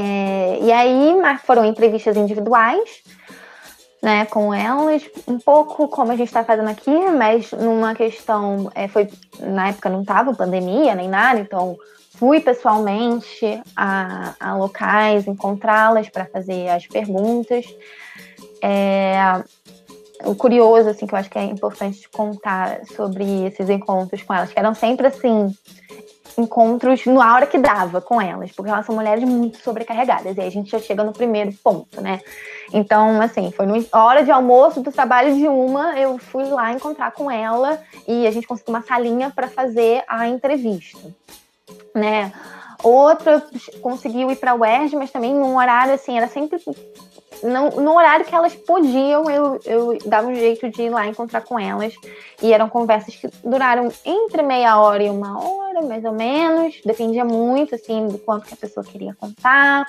[0.00, 3.02] É, e aí foram entrevistas individuais,
[4.00, 8.86] né, com elas, um pouco como a gente está fazendo aqui, mas numa questão, é,
[8.86, 9.08] foi
[9.40, 11.76] na época não estava pandemia nem nada, então
[12.14, 17.66] fui pessoalmente a, a locais, encontrá-las para fazer as perguntas.
[18.62, 19.42] É,
[20.24, 24.52] o curioso, assim, que eu acho que é importante contar sobre esses encontros com elas,
[24.52, 25.52] que eram sempre assim,
[26.38, 30.36] encontros na hora que dava com elas, porque elas são mulheres muito sobrecarregadas.
[30.36, 32.20] E aí a gente já chega no primeiro ponto, né?
[32.72, 37.12] Então, assim, foi na hora de almoço do trabalho de uma, eu fui lá encontrar
[37.12, 40.98] com ela e a gente conseguiu uma salinha para fazer a entrevista,
[41.94, 42.32] né?
[42.82, 43.42] Outra
[43.80, 46.60] conseguiu ir para o UERJ, mas também num horário assim, era sempre
[47.42, 51.42] não, no horário que elas podiam, eu, eu dava um jeito de ir lá encontrar
[51.42, 51.94] com elas.
[52.42, 56.80] E eram conversas que duraram entre meia hora e uma hora, mais ou menos.
[56.84, 59.86] Dependia muito, assim, do quanto que a pessoa queria contar.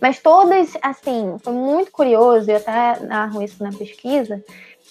[0.00, 4.42] Mas todas, assim, foi muito curioso, eu até narro isso na pesquisa,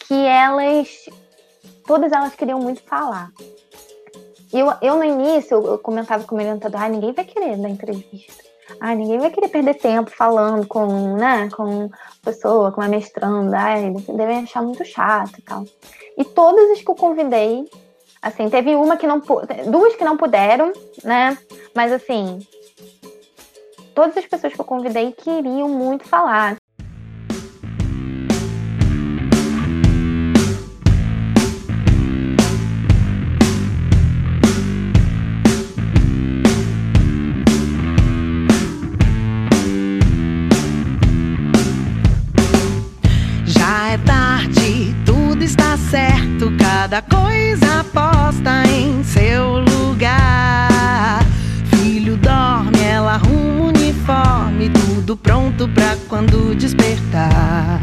[0.08, 1.10] que elas,
[1.86, 3.32] todas elas queriam muito falar.
[4.54, 7.70] Eu, eu no início, eu, comentava com o meu orientador, ah, ninguém vai querer dar
[7.70, 8.49] entrevista.
[8.80, 11.90] Ah, ninguém vai querer perder tempo falando com, né, com
[12.24, 13.58] pessoa, com uma mestranda.
[13.58, 15.64] Ai, devem achar muito chato e tal.
[16.18, 17.66] E todas as que eu convidei,
[18.22, 19.22] assim, teve uma que não
[19.70, 20.72] duas que não puderam,
[21.04, 21.38] né?
[21.74, 22.40] Mas assim,
[23.96, 26.59] todas as pessoas que eu convidei queriam muito falar.
[46.90, 51.20] Cada coisa posta em seu lugar.
[51.66, 57.80] Filho dorme, ela arruma uniforme, tudo pronto pra quando despertar.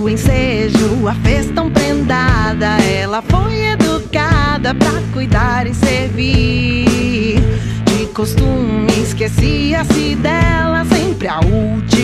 [0.00, 7.40] O ensejo, a fez tão prendada, ela foi educada pra cuidar e servir.
[7.84, 11.97] De costume, esquecia-se dela, sempre a última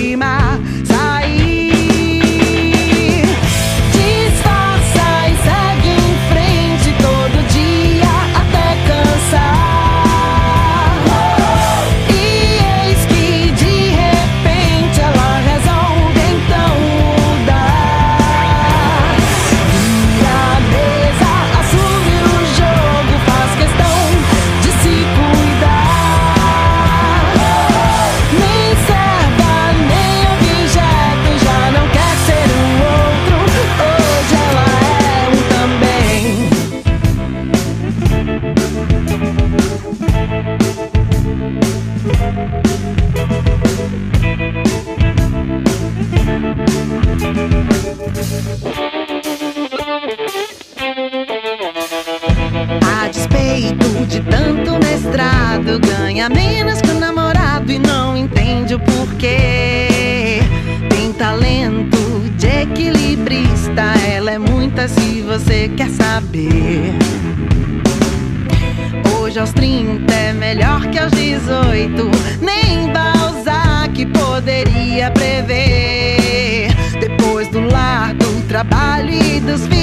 [79.21, 79.74] trabalho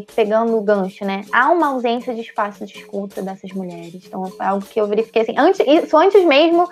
[0.00, 1.22] pegando o gancho, né?
[1.32, 4.02] Há uma ausência de espaço de escuta dessas mulheres.
[4.06, 6.68] Então, foi algo que eu verifiquei assim, antes, isso antes mesmo,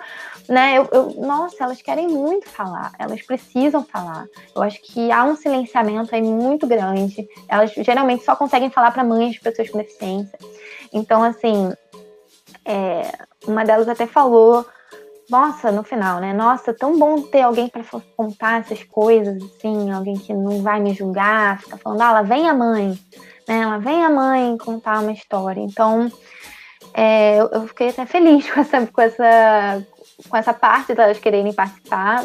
[0.47, 0.77] né?
[0.77, 4.25] Eu, eu, nossa, elas querem muito falar, elas precisam falar.
[4.55, 7.27] Eu acho que há um silenciamento aí muito grande.
[7.47, 10.37] Elas geralmente só conseguem falar para mães de pessoas com deficiência.
[10.91, 11.71] Então, assim,
[12.65, 13.11] é,
[13.47, 14.65] uma delas até falou
[15.29, 16.33] nossa, no final, né?
[16.33, 17.83] Nossa, tão bom ter alguém para
[18.15, 22.47] contar essas coisas, assim, alguém que não vai me julgar, fica falando, ah, lá vem
[22.47, 22.97] a mãe,
[23.47, 23.59] né?
[23.61, 25.61] Ela vem a mãe contar uma história.
[25.61, 26.11] Então,
[26.93, 29.87] é, eu, eu, fiquei até feliz com essa, com essa,
[30.29, 32.23] com essa parte delas quererem participar.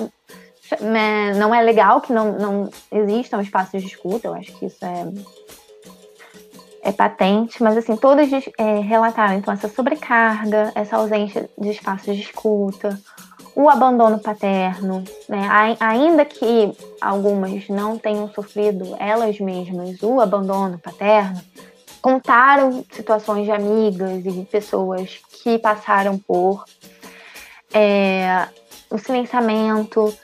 [0.80, 1.32] Né?
[1.34, 5.06] Não é legal que não, não existam espaços de escuta, eu acho que isso é
[6.82, 12.22] é patente, mas assim, todas é, relataram então essa sobrecarga, essa ausência de espaços de
[12.22, 12.98] escuta,
[13.54, 15.76] o abandono paterno, né?
[15.80, 21.40] ainda que algumas não tenham sofrido elas mesmas o abandono paterno,
[22.00, 26.64] contaram situações de amigas e de pessoas que passaram por
[27.72, 28.46] é,
[28.90, 30.14] o silenciamento,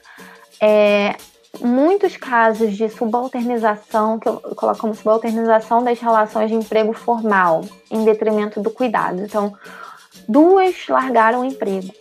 [0.61, 1.17] é,
[1.61, 8.05] muitos casos de subalternização, que eu coloco como subalternização das relações de emprego formal, em
[8.05, 9.23] detrimento do cuidado.
[9.23, 9.53] Então,
[10.29, 11.93] duas largaram o emprego.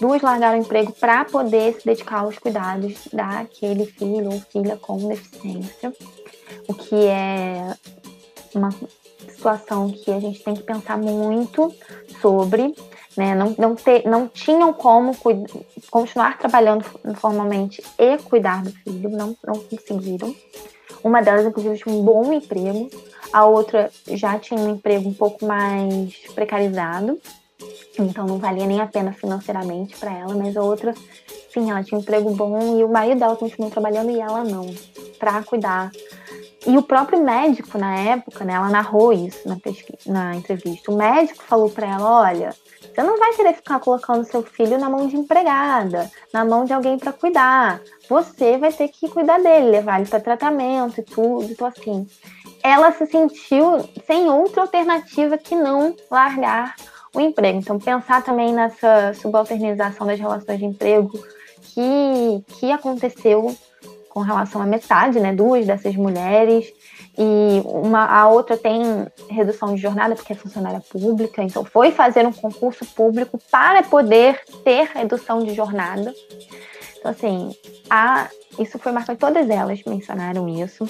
[0.00, 5.08] Duas largaram o emprego para poder se dedicar aos cuidados daquele filho ou filha com
[5.08, 5.92] deficiência,
[6.68, 7.74] o que é
[8.54, 8.70] uma
[9.28, 11.72] situação que a gente tem que pensar muito
[12.20, 12.74] sobre,
[13.16, 13.34] né?
[13.34, 15.12] Não, não, ter, não tinham como
[15.90, 16.84] continuar trabalhando
[17.16, 20.34] formalmente e cuidar do filho, não, não conseguiram.
[21.02, 22.88] Uma delas, inclusive, tinha um bom emprego,
[23.32, 27.20] a outra já tinha um emprego um pouco mais precarizado,
[27.98, 30.94] então não valia nem a pena financeiramente para ela, mas a outra,
[31.52, 34.66] sim, ela tinha um emprego bom e o marido dela continuou trabalhando e ela não,
[35.18, 35.90] para cuidar
[36.66, 39.56] e o próprio médico, na época, né, ela narrou isso na,
[40.06, 40.90] na entrevista.
[40.90, 42.54] O médico falou para ela: olha,
[42.92, 46.72] você não vai querer ficar colocando seu filho na mão de empregada, na mão de
[46.72, 47.80] alguém para cuidar.
[48.08, 51.44] Você vai ter que cuidar dele, levar ele para tratamento e tudo.
[51.44, 52.06] Então, assim,
[52.62, 56.74] ela se sentiu sem outra alternativa que não largar
[57.14, 57.58] o emprego.
[57.58, 61.12] Então, pensar também nessa subalternização das relações de emprego
[61.62, 63.54] que, que aconteceu
[64.08, 65.32] com relação à metade, né?
[65.32, 66.72] Duas dessas mulheres
[67.16, 72.26] e uma a outra tem redução de jornada porque é funcionária pública, então foi fazer
[72.26, 76.12] um concurso público para poder ter redução de jornada.
[76.98, 77.54] Então assim,
[77.88, 80.88] a, isso foi marcado, todas elas mencionaram isso.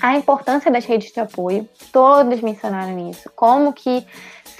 [0.00, 3.30] A importância das redes de apoio, todas mencionaram isso.
[3.34, 4.06] Como que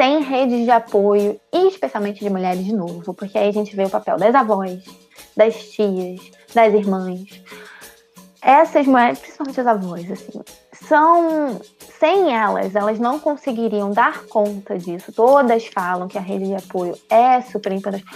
[0.01, 3.85] sem redes de apoio, e especialmente de mulheres de novo, porque aí a gente vê
[3.85, 4.83] o papel das avós,
[5.37, 6.21] das tias,
[6.55, 7.43] das irmãs,
[8.41, 10.41] essas mulheres, principalmente as avós, assim,
[10.87, 11.61] são.
[11.99, 15.13] Sem elas, elas não conseguiriam dar conta disso.
[15.13, 18.07] Todas falam que a rede de apoio é super importante.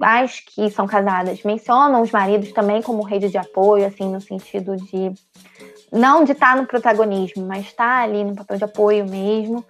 [0.00, 4.76] As que são casadas mencionam os maridos também como rede de apoio, assim, no sentido
[4.76, 5.12] de.
[5.92, 9.64] Não de estar no protagonismo, mas estar ali no papel de apoio mesmo.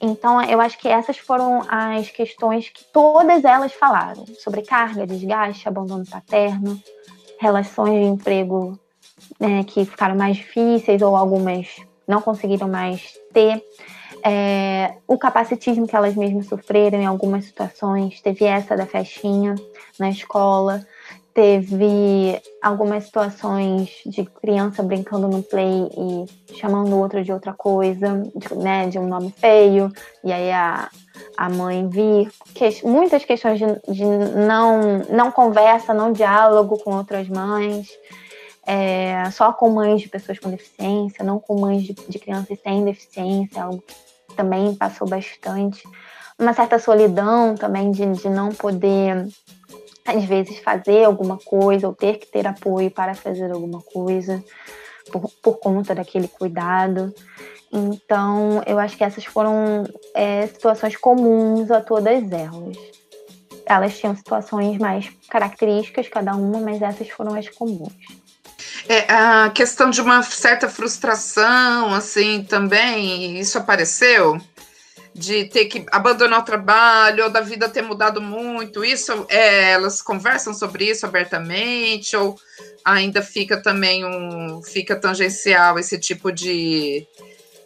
[0.00, 5.68] Então, eu acho que essas foram as questões que todas elas falaram: sobre carga, desgaste,
[5.68, 6.80] abandono paterno,
[7.40, 8.78] relações de emprego
[9.40, 13.62] né, que ficaram mais difíceis ou algumas não conseguiram mais ter.
[14.24, 19.54] É, o capacitismo que elas mesmas sofreram em algumas situações, teve essa da festinha
[19.98, 20.84] na escola,
[21.32, 28.24] teve algumas situações de criança brincando no play e chamando o outro de outra coisa,
[28.34, 29.92] de, né, de um nome feio,
[30.24, 30.90] e aí a,
[31.36, 32.28] a mãe vir.
[32.54, 37.86] Que, muitas questões de, de não, não conversa, não diálogo com outras mães
[38.70, 42.84] é, só com mães de pessoas com deficiência, não com mães de, de crianças sem
[42.84, 43.82] deficiência, algo
[44.28, 45.82] que também passou bastante.
[46.38, 49.26] Uma certa solidão também de, de não poder,
[50.04, 54.44] às vezes, fazer alguma coisa ou ter que ter apoio para fazer alguma coisa
[55.10, 57.14] por, por conta daquele cuidado.
[57.72, 62.76] Então, eu acho que essas foram é, situações comuns a todas elas.
[63.64, 68.17] Elas tinham situações mais características, cada uma, mas essas foram as comuns.
[68.88, 74.40] É, a questão de uma certa frustração, assim, também, isso apareceu?
[75.14, 80.00] De ter que abandonar o trabalho, ou da vida ter mudado muito, isso, é, elas
[80.00, 82.40] conversam sobre isso abertamente, ou
[82.82, 87.06] ainda fica também um, fica tangencial esse tipo de,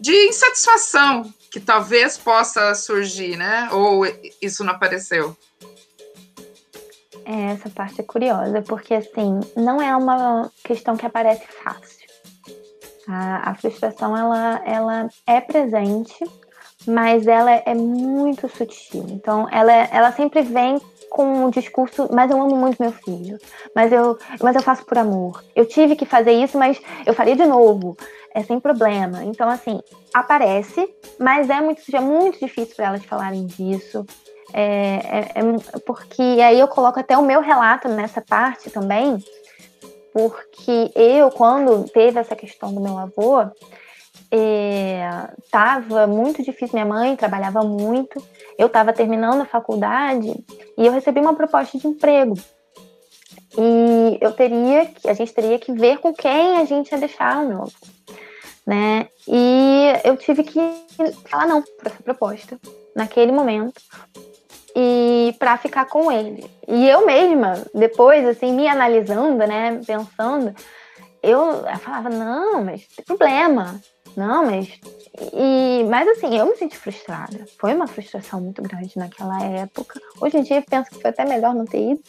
[0.01, 3.69] de insatisfação que talvez possa surgir, né?
[3.71, 4.05] Ou
[4.41, 5.37] isso não apareceu?
[7.25, 12.03] É, essa parte é curiosa, porque assim, não é uma questão que aparece fácil.
[13.09, 16.25] A, a frustração, ela, ela é presente,
[16.87, 19.07] mas ela é muito sutil.
[19.09, 20.81] Então, ela, ela sempre vem
[21.13, 23.39] com o discurso, mas eu amo muito meu filho,
[23.77, 25.45] mas eu, mas eu faço por amor.
[25.55, 27.97] Eu tive que fazer isso, mas eu faria de novo,
[28.35, 29.23] é sem problema.
[29.25, 29.81] Então, assim,
[30.15, 34.07] aparece, mas é muito, é muito difícil para elas falarem disso.
[34.53, 39.19] É, é, é, porque aí eu coloco até o meu relato nessa parte também,
[40.13, 43.43] porque eu, quando teve essa questão do meu avô,
[45.43, 46.75] estava é, muito difícil.
[46.75, 48.23] Minha mãe trabalhava muito,
[48.59, 50.33] eu estava terminando a faculdade
[50.77, 52.35] e eu recebi uma proposta de emprego.
[53.57, 57.43] E eu teria que, a gente teria que ver com quem a gente ia deixar
[57.43, 57.73] o meu avô.
[58.67, 59.09] Né?
[59.27, 60.61] E eu tive que
[61.29, 62.59] falar não para essa proposta
[62.95, 63.81] naquele momento,
[64.75, 66.51] e para ficar com ele.
[66.67, 70.55] E eu mesma, depois, assim, me analisando, né, pensando,
[71.23, 73.81] eu, eu falava, não, mas tem problema.
[74.17, 74.69] Não, mas.
[75.35, 77.45] E, mas assim, eu me senti frustrada.
[77.59, 80.01] Foi uma frustração muito grande naquela época.
[80.21, 82.01] Hoje em dia penso que foi até melhor não ter ido.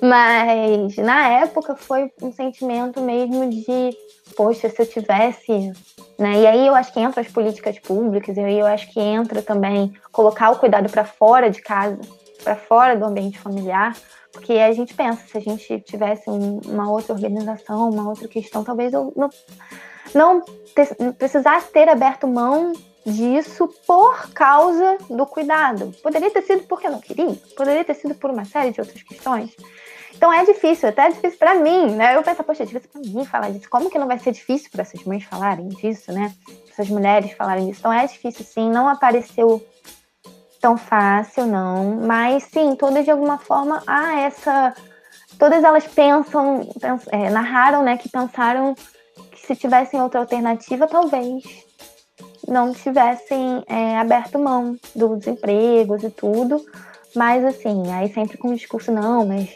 [0.00, 3.96] Mas na época foi um sentimento mesmo de,
[4.36, 5.72] poxa, se eu tivesse.
[6.18, 6.42] Né?
[6.42, 9.40] E aí eu acho que entra as políticas públicas, e aí eu acho que entra
[9.40, 11.98] também colocar o cuidado para fora de casa,
[12.44, 13.96] para fora do ambiente familiar.
[14.32, 18.92] Porque a gente pensa, se a gente tivesse uma outra organização, uma outra questão, talvez
[18.92, 19.28] eu não,
[20.14, 20.42] não
[20.74, 22.72] ter, precisasse ter aberto mão
[23.04, 25.92] disso por causa do cuidado.
[26.02, 29.02] Poderia ter sido porque eu não queria, poderia ter sido por uma série de outras
[29.02, 29.54] questões.
[30.14, 32.14] Então é difícil, até é difícil para mim, né?
[32.14, 33.70] Eu penso, poxa, é difícil para mim falar disso.
[33.70, 36.34] Como que não vai ser difícil para essas mães falarem disso, né?
[36.70, 37.80] Essas mulheres falarem disso.
[37.80, 38.70] Então é difícil, sim.
[38.70, 39.66] Não apareceu
[40.60, 42.02] tão fácil, não.
[42.02, 44.74] Mas sim, todas de alguma forma há essa.
[45.38, 47.06] Todas elas pensam, pens...
[47.10, 48.74] é, narraram, né, que pensaram
[49.50, 51.42] se tivessem outra alternativa, talvez
[52.46, 56.64] não tivessem é, aberto mão dos empregos e tudo.
[57.16, 59.50] Mas assim, aí sempre com o discurso, não, mas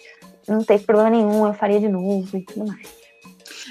[0.49, 2.89] não teve problema nenhum, eu faria de novo e tudo mais.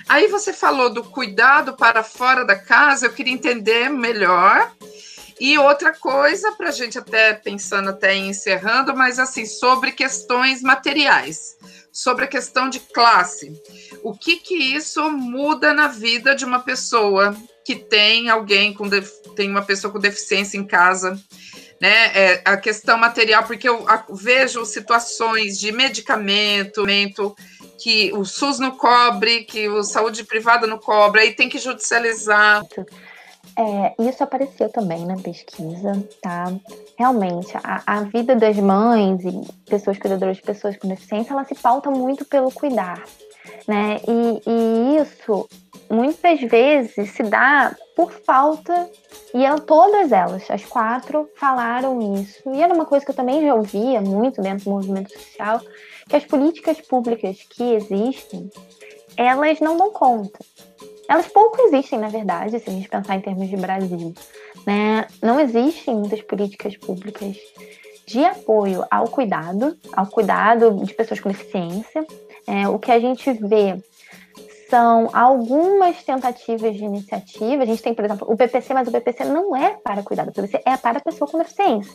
[0.07, 4.71] Aí você falou do cuidado para fora da casa, eu queria entender melhor
[5.41, 11.57] e outra coisa, para a gente até pensando até encerrando, mas assim, sobre questões materiais,
[11.93, 13.53] sobre a questão de classe.
[14.01, 18.89] O que que isso muda na vida de uma pessoa que tem alguém com
[19.35, 21.21] tem uma pessoa com deficiência em casa?
[21.79, 26.85] Né, é, a questão material, porque eu vejo situações de medicamento,
[27.77, 32.63] que o SUS não cobre, que o saúde privada não cobre, aí tem que judicializar.
[33.57, 36.51] É, isso apareceu também na pesquisa, tá?
[36.97, 41.53] Realmente, a, a, vida das mães e pessoas cuidadoras de pessoas com deficiência, ela se
[41.53, 43.03] pauta muito pelo cuidar,
[43.67, 43.97] né?
[44.07, 45.47] E, e isso,
[45.87, 48.89] muitas vezes, se dá por falta,
[49.35, 52.41] e eu, todas elas, as quatro, falaram isso.
[52.51, 55.61] E era uma coisa que eu também já ouvia muito dentro do movimento social,
[56.09, 58.49] que as políticas públicas que existem,
[59.15, 60.39] elas não dão conta
[61.13, 64.15] elas pouco existem, na verdade, se a gente pensar em termos de Brasil.
[64.65, 65.05] Né?
[65.21, 67.37] Não existem muitas políticas públicas
[68.07, 72.03] de apoio ao cuidado, ao cuidado de pessoas com deficiência.
[72.47, 73.79] É, o que a gente vê
[74.67, 77.61] são algumas tentativas de iniciativa.
[77.61, 80.33] A gente tem, por exemplo, o PPC, mas o PPC não é para cuidado, o
[80.33, 81.93] PPC é para pessoa com deficiência.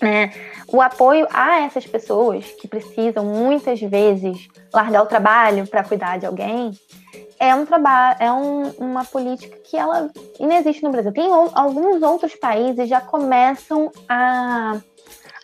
[0.00, 0.30] É,
[0.68, 6.26] o apoio a essas pessoas que precisam muitas vezes largar o trabalho para cuidar de
[6.26, 6.72] alguém
[7.38, 11.12] é um trabalho, é um, uma política que ela inexiste no Brasil.
[11.12, 14.80] Tem alguns outros países já começam a,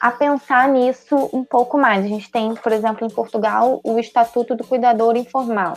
[0.00, 2.04] a pensar nisso um pouco mais.
[2.04, 5.76] A gente tem, por exemplo, em Portugal, o Estatuto do Cuidador Informal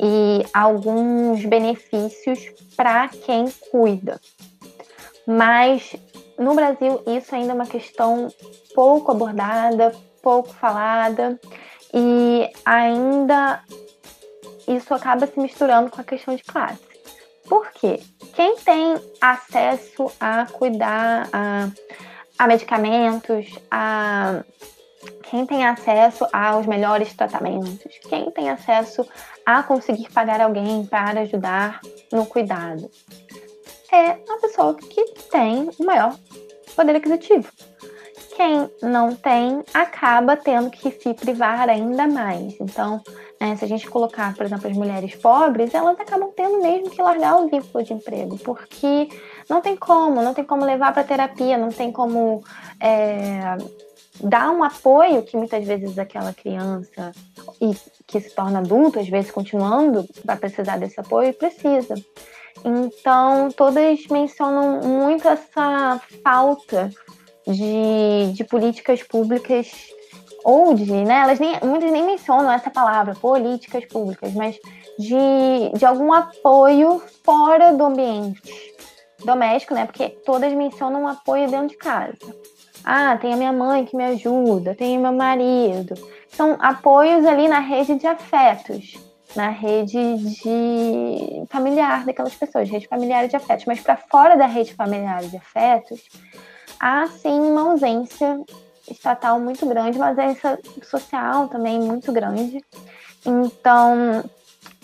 [0.00, 4.20] e alguns benefícios para quem cuida.
[5.26, 5.94] Mas
[6.38, 8.28] no Brasil isso ainda é uma questão
[8.74, 11.38] pouco abordada, pouco falada
[11.92, 13.62] e ainda
[14.66, 16.80] isso acaba se misturando com a questão de classe.
[17.48, 18.00] Por quê?
[18.34, 21.68] Quem tem acesso a cuidar a,
[22.38, 24.42] a medicamentos, a
[25.22, 29.06] quem tem acesso aos melhores tratamentos, quem tem acesso
[29.44, 31.80] a conseguir pagar alguém para ajudar
[32.10, 32.90] no cuidado,
[33.94, 36.16] é a pessoa que tem o maior
[36.74, 37.50] poder aquisitivo.
[38.36, 42.56] Quem não tem acaba tendo que se privar ainda mais.
[42.60, 43.00] Então,
[43.40, 47.00] né, se a gente colocar, por exemplo, as mulheres pobres, elas acabam tendo mesmo que
[47.00, 49.08] largar o vínculo de emprego, porque
[49.48, 52.42] não tem como, não tem como levar para terapia, não tem como
[52.80, 53.56] é,
[54.20, 57.12] dar um apoio que muitas vezes aquela criança
[57.60, 57.72] e
[58.06, 61.94] que se torna adulto, às vezes continuando vai precisar desse apoio, precisa.
[62.64, 66.90] Então, todas mencionam muito essa falta
[67.46, 69.70] de, de políticas públicas
[70.44, 74.58] ou de, né, elas nem, muitas nem mencionam essa palavra, políticas públicas, mas
[74.98, 78.42] de, de algum apoio fora do ambiente
[79.24, 82.18] doméstico, né, porque todas mencionam apoio dentro de casa.
[82.84, 85.94] Ah, tem a minha mãe que me ajuda, tem o meu marido.
[86.28, 88.98] São apoios ali na rede de afetos,
[89.34, 93.64] na rede de familiar daquelas pessoas, rede familiar de afetos.
[93.66, 96.00] Mas para fora da rede familiar de afetos,
[96.78, 98.40] há sim uma ausência
[98.90, 102.64] estatal muito grande, uma ausência social também muito grande.
[103.24, 104.22] Então,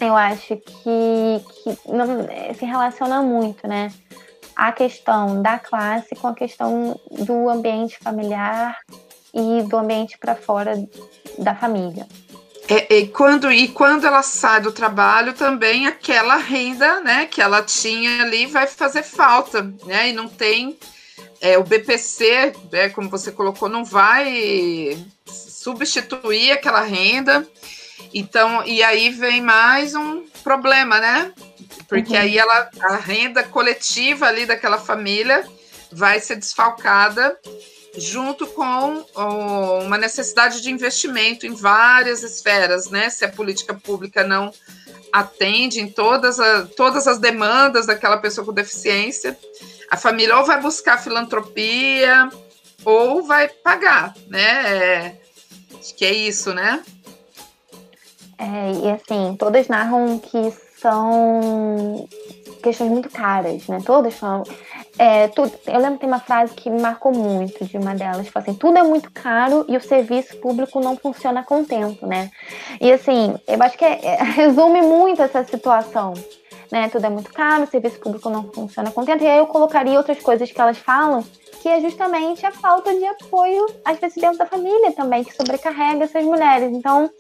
[0.01, 2.07] eu acho que, que não,
[2.55, 3.91] se relaciona muito, né?
[4.61, 8.79] a questão da classe com a questão do ambiente familiar
[9.33, 10.75] e do ambiente para fora
[11.39, 12.07] da família.
[12.71, 17.63] É, e, quando, e quando ela sai do trabalho, também aquela renda né, que ela
[17.63, 20.11] tinha ali vai fazer falta, né?
[20.11, 20.79] E não tem.
[21.41, 27.45] É, o BPC, né, como você colocou, não vai substituir aquela renda.
[28.15, 31.33] Então, e aí vem mais um problema, né?
[31.89, 32.21] Porque uhum.
[32.21, 35.45] aí ela, a renda coletiva ali daquela família
[35.91, 37.37] vai ser desfalcada
[37.97, 39.05] junto com
[39.85, 43.11] uma necessidade de investimento em várias esferas, né?
[43.11, 44.53] Se a política pública não
[45.13, 49.37] atende em todas, a, todas as demandas daquela pessoa com deficiência,
[49.91, 52.29] a família ou vai buscar filantropia
[52.85, 54.77] ou vai pagar, né?
[54.77, 55.21] É,
[55.79, 56.83] acho que é isso, né?
[58.39, 62.09] É, e assim, todas narram que são
[62.63, 63.83] questões muito caras, né?
[63.85, 64.43] Todas são.
[64.99, 68.27] É, tudo, eu lembro que tem uma frase que me marcou muito de uma delas,
[68.27, 72.07] tipo assim, tudo é muito caro e o serviço público não funciona com o tempo,
[72.07, 72.31] né?
[72.81, 76.15] E assim, eu acho que é, é, resume muito essa situação.
[76.71, 79.25] Né, tudo é muito caro, o serviço público não funciona com tempo.
[79.25, 81.25] E aí eu colocaria outras coisas que elas falam,
[81.61, 86.05] que é justamente a falta de apoio, às vezes, dentro da família também, que sobrecarrega
[86.05, 86.71] essas mulheres.
[86.73, 87.11] Então,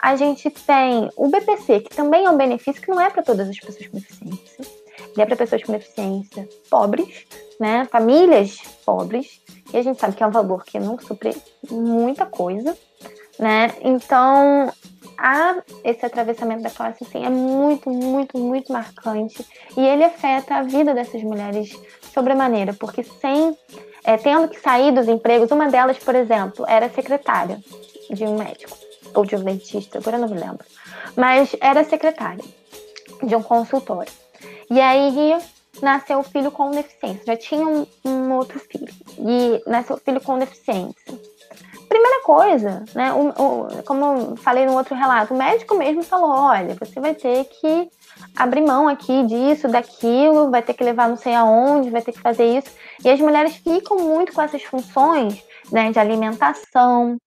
[0.00, 3.48] a gente tem o BPC, que também é um benefício que não é para todas
[3.48, 4.81] as pessoas com deficiência.
[5.16, 7.26] É para pessoas com deficiência pobres,
[7.60, 7.86] né?
[7.90, 9.40] Famílias pobres.
[9.72, 11.36] E a gente sabe que é um valor que não supre
[11.70, 12.76] muita coisa,
[13.38, 13.74] né?
[13.82, 14.72] Então,
[15.18, 19.46] a, esse atravessamento da classe assim, é muito, muito, muito marcante.
[19.76, 21.78] E ele afeta a vida dessas mulheres
[22.12, 23.56] sobremaneira, porque sem.
[24.04, 27.60] É, tendo que sair dos empregos, uma delas, por exemplo, era secretária
[28.10, 28.76] de um médico
[29.14, 30.66] ou de um dentista, agora não me lembro.
[31.16, 32.44] Mas era secretária
[33.22, 34.12] de um consultório.
[34.72, 35.36] E aí
[35.82, 37.26] nasceu o filho com deficiência.
[37.26, 38.90] Já tinha um, um outro filho.
[39.18, 41.14] E nasceu o filho com deficiência.
[41.90, 43.12] Primeira coisa, né?
[43.12, 47.14] O, o, como eu falei no outro relato, o médico mesmo falou: olha, você vai
[47.14, 47.90] ter que
[48.34, 52.20] abrir mão aqui disso, daquilo, vai ter que levar não sei aonde, vai ter que
[52.20, 52.70] fazer isso.
[53.04, 57.18] E as mulheres ficam muito com essas funções né, de alimentação,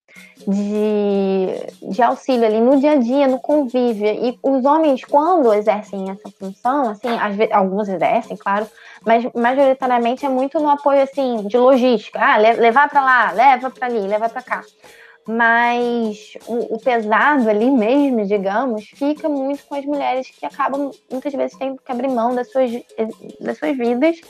[0.47, 4.07] de, de auxílio ali no dia a dia, no convívio.
[4.07, 8.67] E os homens, quando exercem essa função, assim, vezes, alguns exercem, claro,
[9.05, 12.19] mas majoritariamente é muito no apoio assim de logística.
[12.19, 14.63] Ah, levar para lá, leva para ali, leva para cá.
[15.27, 21.33] Mas o, o, pesado ali mesmo, digamos, fica muito com as mulheres que acabam muitas
[21.33, 22.71] vezes tendo que abrir mão das suas,
[23.39, 24.21] das suas vidas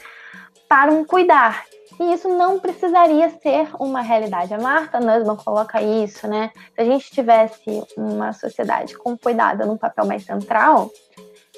[0.70, 1.66] para um cuidar.
[2.00, 4.54] E isso não precisaria ser uma realidade.
[4.54, 6.52] A Marta Nussbaum coloca isso, né?
[6.74, 10.92] Se a gente tivesse uma sociedade com cuidado num papel mais central,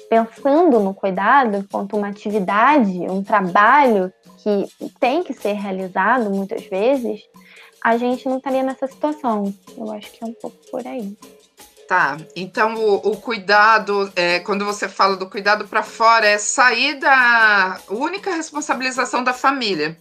[0.08, 4.66] pensando no cuidado enquanto uma atividade, um trabalho que
[5.00, 7.20] tem que ser realizado muitas vezes,
[7.82, 9.52] a gente não estaria nessa situação.
[9.76, 11.16] Eu acho que é um pouco por aí.
[11.88, 16.98] Tá, então o, o cuidado, é, quando você fala do cuidado para fora, é sair
[16.98, 19.98] da única responsabilização da família.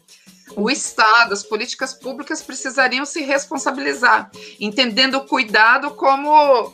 [0.56, 6.74] O Estado, as políticas públicas precisariam se responsabilizar, entendendo o cuidado como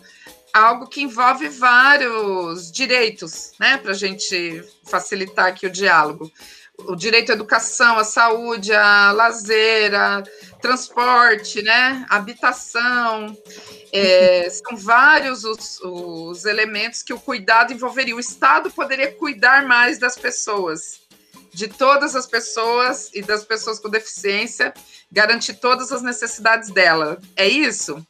[0.54, 6.32] algo que envolve vários direitos, né, para a gente facilitar aqui o diálogo.
[6.78, 10.24] O direito à educação, à saúde, a lazer, a
[10.62, 13.36] transporte, né, habitação.
[13.92, 18.16] É, são vários os, os elementos que o cuidado envolveria.
[18.16, 21.02] O Estado poderia cuidar mais das pessoas,
[21.54, 24.74] de todas as pessoas e das pessoas com deficiência,
[25.12, 27.20] garantir todas as necessidades dela.
[27.36, 28.06] É isso?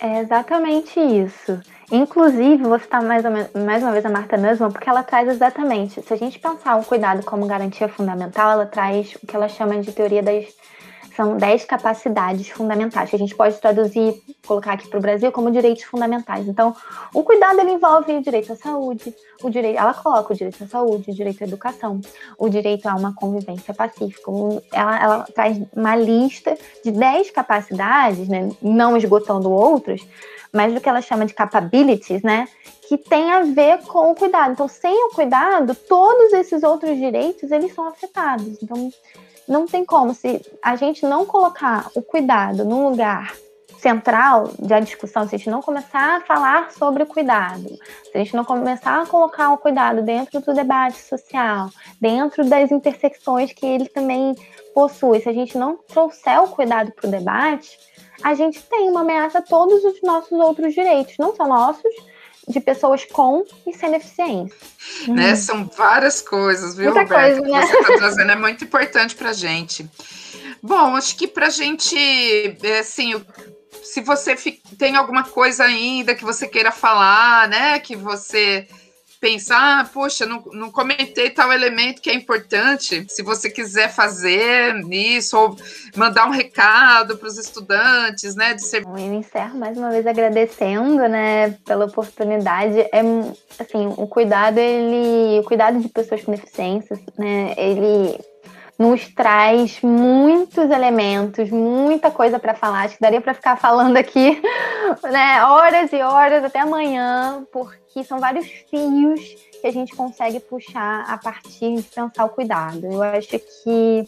[0.00, 1.60] É exatamente isso.
[1.90, 3.22] Inclusive, vou citar mais,
[3.54, 6.84] mais uma vez a Marta Nussbaum, porque ela traz exatamente, se a gente pensar o
[6.84, 10.46] cuidado como garantia fundamental, ela traz o que ela chama de teoria das
[11.16, 15.50] são 10 capacidades fundamentais, que a gente pode traduzir, colocar aqui para o Brasil como
[15.50, 16.48] direitos fundamentais.
[16.48, 16.74] Então,
[17.14, 20.66] o cuidado ele envolve o direito à saúde, o direito, ela coloca o direito à
[20.66, 22.00] saúde, o direito à educação,
[22.38, 24.30] o direito a uma convivência pacífica.
[24.72, 30.06] Ela, ela traz uma lista de 10 capacidades, né, não esgotando outros,
[30.52, 32.46] mas do que ela chama de capabilities, né?
[32.88, 34.52] Que tem a ver com o cuidado.
[34.52, 38.62] Então, sem o cuidado, todos esses outros direitos eles são afetados.
[38.62, 38.90] Então,
[39.48, 43.34] não tem como, se a gente não colocar o cuidado num lugar
[43.82, 48.18] central da discussão, se a gente não começar a falar sobre o cuidado, se a
[48.18, 51.68] gente não começar a colocar o cuidado dentro do debate social,
[52.00, 54.36] dentro das intersecções que ele também
[54.72, 57.76] possui, se a gente não trouxer o cuidado para o debate,
[58.22, 61.92] a gente tem uma ameaça a todos os nossos outros direitos, não só nossos,
[62.48, 64.56] de pessoas com e sem deficiência.
[65.08, 65.32] Né?
[65.32, 65.36] Hum.
[65.36, 67.40] São várias coisas, viu, Muita Roberto?
[67.40, 67.60] Coisa, né?
[67.60, 69.88] Que você está trazendo é muito importante para a gente.
[70.62, 71.96] Bom, acho que para a gente,
[72.62, 73.20] é, assim,
[73.82, 74.36] se você
[74.78, 78.66] tem alguma coisa ainda que você queira falar, né, que você
[79.22, 83.06] pensar, ah, poxa, não, não comentei tal elemento que é importante.
[83.08, 85.56] Se você quiser fazer isso, ou
[85.94, 88.54] mandar um recado para os estudantes, né?
[88.54, 88.82] De ser...
[88.82, 92.80] Eu encerro mais uma vez agradecendo, né, pela oportunidade.
[92.80, 93.00] É
[93.60, 95.38] assim, o cuidado, ele.
[95.38, 97.54] O cuidado de pessoas com deficiências, né?
[97.56, 98.18] Ele
[98.76, 102.86] nos traz muitos elementos, muita coisa para falar.
[102.86, 104.42] Acho que daria para ficar falando aqui,
[105.08, 109.20] né, horas e horas até amanhã, porque são vários fios
[109.60, 112.84] que a gente consegue puxar a partir de pensar o cuidado.
[112.86, 114.06] Eu acho que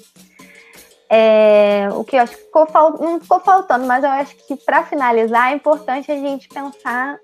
[1.09, 2.67] é, o que eu acho que ficou
[3.01, 7.19] não ficou faltando, mas eu acho que para finalizar é importante a gente pensar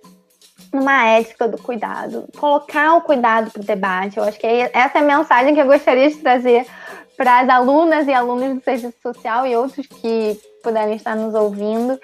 [0.73, 4.19] numa ética do cuidado, colocar o cuidado para o debate.
[4.19, 6.67] Eu acho que é essa é a mensagem que eu gostaria de trazer
[7.17, 11.99] para as alunas e alunos do serviço social e outros que puderem estar nos ouvindo,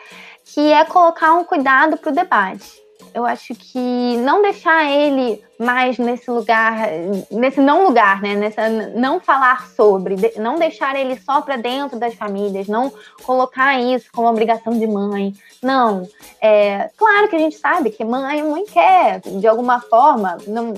[0.44, 2.85] que é colocar um cuidado para o debate.
[3.16, 6.86] Eu acho que não deixar ele mais nesse lugar,
[7.30, 8.34] nesse não lugar, né?
[8.34, 14.10] Nessa não falar sobre, não deixar ele só para dentro das famílias, não colocar isso
[14.12, 15.32] como obrigação de mãe.
[15.62, 16.06] Não.
[16.42, 20.74] É, claro que a gente sabe que mãe, mãe quer, de alguma forma, não,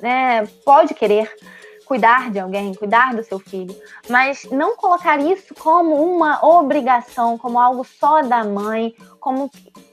[0.00, 1.30] né, pode querer
[1.84, 3.76] cuidar de alguém, cuidar do seu filho,
[4.08, 9.50] mas não colocar isso como uma obrigação, como algo só da mãe, como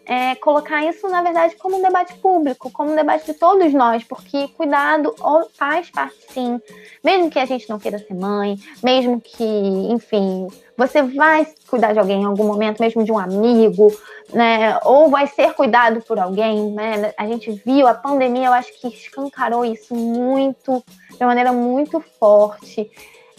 [0.09, 4.03] é, colocar isso, na verdade, como um debate público, como um debate de todos nós,
[4.03, 5.13] porque cuidado
[5.53, 6.59] faz parte, sim.
[7.03, 11.99] Mesmo que a gente não queira ser mãe, mesmo que, enfim, você vai cuidar de
[11.99, 13.95] alguém em algum momento, mesmo de um amigo,
[14.33, 14.79] né?
[14.83, 17.13] Ou vai ser cuidado por alguém, né?
[17.15, 22.89] A gente viu a pandemia, eu acho que escancarou isso muito, de maneira muito forte.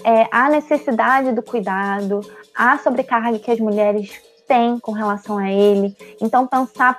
[0.04, 2.20] É, a necessidade do cuidado,
[2.54, 5.96] a sobrecarga que as mulheres tem com relação a ele.
[6.20, 6.98] Então, pensar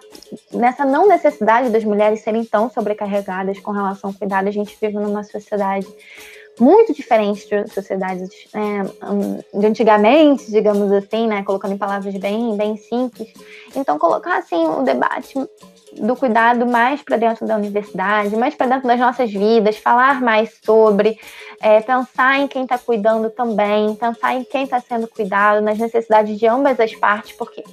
[0.54, 4.94] nessa não necessidade das mulheres serem tão sobrecarregadas com relação ao cuidado, a gente vive
[4.94, 5.86] numa sociedade
[6.58, 8.84] muito diferente de sociedades né,
[9.54, 13.34] de antigamente, digamos assim, né, colocando em palavras bem, bem simples.
[13.76, 15.34] Então, colocar assim o debate
[15.94, 20.60] do cuidado mais para dentro da universidade, mais para dentro das nossas vidas, falar mais
[20.64, 21.20] sobre,
[21.62, 26.38] é, pensar em quem está cuidando também, pensar em quem está sendo cuidado, nas necessidades
[26.40, 27.64] de ambas as partes, porque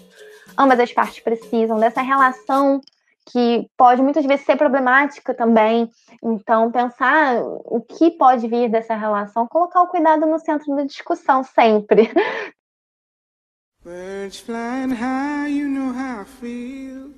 [0.57, 2.81] ambas as partes precisam dessa relação
[3.31, 5.91] que pode muitas vezes ser problemática também.
[6.23, 11.45] Então, pensar o que pode vir dessa relação, colocar o cuidado no centro da discussão
[11.45, 12.11] sempre.
[13.85, 17.18] Birds flying high, you know how I feel.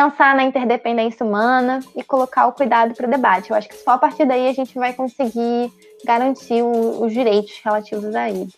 [0.00, 3.50] pensar na interdependência humana e colocar o cuidado para o debate.
[3.50, 5.70] Eu acho que só a partir daí a gente vai conseguir
[6.04, 8.48] garantir o, os direitos relativos a ele.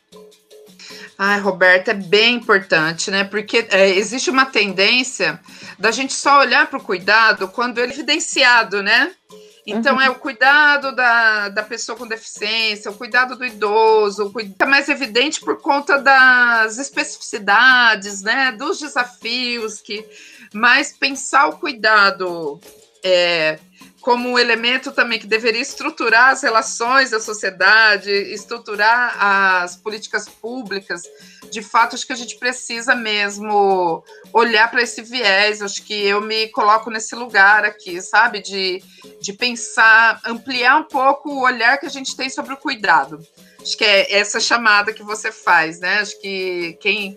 [1.18, 3.24] Ai, Roberta, é bem importante, né?
[3.24, 5.40] Porque é, existe uma tendência
[5.78, 9.12] da gente só olhar para o cuidado quando é evidenciado, né?
[9.66, 10.02] Então, uhum.
[10.02, 14.66] é o cuidado da, da pessoa com deficiência, o cuidado do idoso, o cuidado, é
[14.66, 20.04] mais evidente por conta das especificidades, né, dos desafios, que
[20.52, 22.60] mas pensar o cuidado
[23.04, 23.58] é,
[24.02, 31.02] como um elemento também que deveria estruturar as relações da sociedade, estruturar as políticas públicas.
[31.50, 35.62] De fato, acho que a gente precisa mesmo olhar para esse viés.
[35.62, 38.42] Acho que eu me coloco nesse lugar aqui, sabe?
[38.42, 38.82] De,
[39.20, 43.24] de pensar, ampliar um pouco o olhar que a gente tem sobre o cuidado.
[43.60, 46.00] Acho que é essa chamada que você faz, né?
[46.00, 47.16] Acho que quem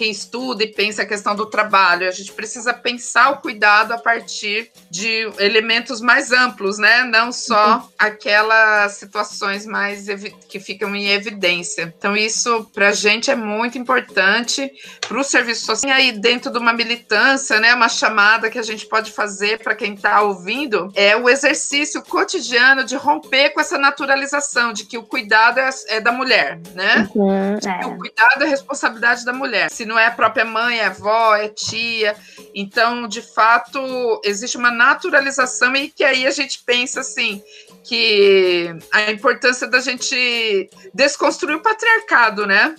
[0.00, 2.08] quem estuda e pensa a questão do trabalho.
[2.08, 7.04] A gente precisa pensar o cuidado a partir de elementos mais amplos, né?
[7.04, 7.88] Não só uhum.
[7.98, 10.06] aquelas situações mais
[10.48, 11.94] que ficam em evidência.
[11.98, 14.72] Então, isso para a gente é muito importante
[15.06, 15.92] para o serviço social.
[15.92, 17.74] E aí, dentro de uma militância, né?
[17.74, 22.84] Uma chamada que a gente pode fazer para quem está ouvindo é o exercício cotidiano
[22.84, 27.06] de romper com essa naturalização de que o cuidado é, é da mulher, né?
[27.14, 27.86] Uhum, é.
[27.86, 29.70] o cuidado é responsabilidade da mulher.
[29.70, 32.16] Se não é a própria mãe, é avó, é tia.
[32.54, 37.42] Então, de fato, existe uma naturalização e que aí a gente pensa assim
[37.82, 42.76] que a importância da gente desconstruir o patriarcado, né?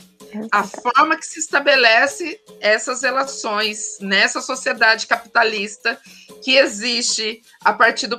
[0.49, 5.99] A forma que se estabelece essas relações nessa sociedade capitalista
[6.41, 8.17] que existe a partir do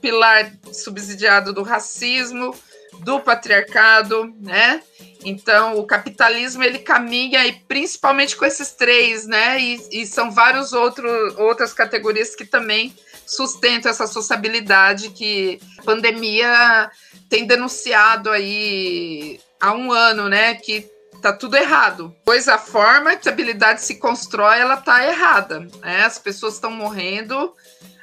[0.00, 2.54] pilar subsidiado do racismo,
[3.00, 4.82] do patriarcado, né?
[5.24, 9.60] Então, o capitalismo ele caminha e principalmente com esses três, né?
[9.60, 12.94] E, e são vários outros outras categorias que também
[13.26, 16.90] sustentam essa sociabilidade que a pandemia
[17.28, 20.54] tem denunciado aí há um ano, né?
[20.54, 20.88] Que
[21.20, 22.14] tá tudo errado.
[22.24, 25.60] Pois a forma que a habilidade se constrói, ela tá errada.
[25.80, 26.04] Né?
[26.04, 27.54] As pessoas estão morrendo,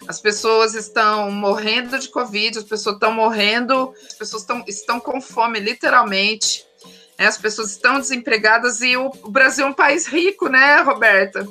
[0.08, 5.20] as pessoas estão morrendo de Covid, as pessoas estão morrendo, as pessoas estão, estão com
[5.20, 6.66] fome, literalmente.
[7.18, 7.28] Né?
[7.28, 11.48] As pessoas estão desempregadas e o, o, Brasil é um país rico, né, Roberta?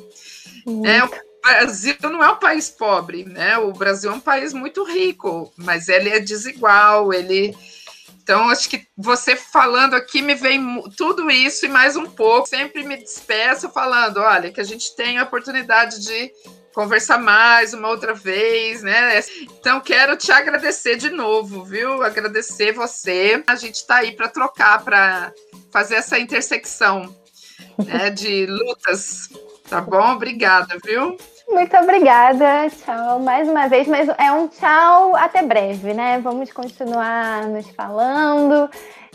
[0.84, 1.10] É, o
[1.42, 3.58] Brasil não é um país pobre, né?
[3.58, 7.54] O Brasil é um país muito rico, mas ele é desigual, ele
[8.24, 12.48] então, acho que você falando aqui me vem tudo isso e mais um pouco.
[12.48, 16.32] Sempre me despeço falando: olha, que a gente tem a oportunidade de
[16.74, 19.20] conversar mais uma outra vez, né?
[19.42, 22.02] Então, quero te agradecer de novo, viu?
[22.02, 23.42] Agradecer você.
[23.46, 25.32] A gente está aí para trocar, para
[25.70, 27.14] fazer essa intersecção
[27.78, 29.28] né, de lutas.
[29.68, 30.12] Tá bom?
[30.12, 31.16] Obrigada, viu?
[31.48, 36.18] Muito obrigada, tchau mais uma vez, mas é um tchau até breve, né?
[36.18, 38.68] Vamos continuar nos falando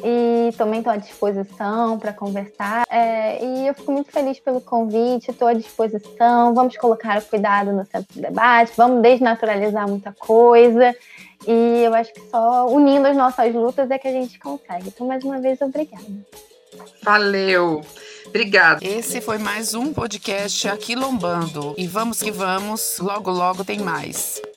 [0.04, 2.84] e também estou à disposição para conversar.
[2.90, 6.54] É, e eu fico muito feliz pelo convite, estou à disposição.
[6.54, 10.96] Vamos colocar o cuidado no centro do debate, vamos desnaturalizar muita coisa.
[11.48, 14.90] E eu acho que só unindo as nossas lutas é que a gente consegue.
[14.90, 16.06] Então, mais uma vez, obrigada.
[17.04, 17.82] Valeu!
[18.28, 18.86] Obrigada.
[18.86, 21.74] Esse foi mais um podcast Aqui Lombando.
[21.78, 24.40] E vamos que vamos, logo, logo tem mais.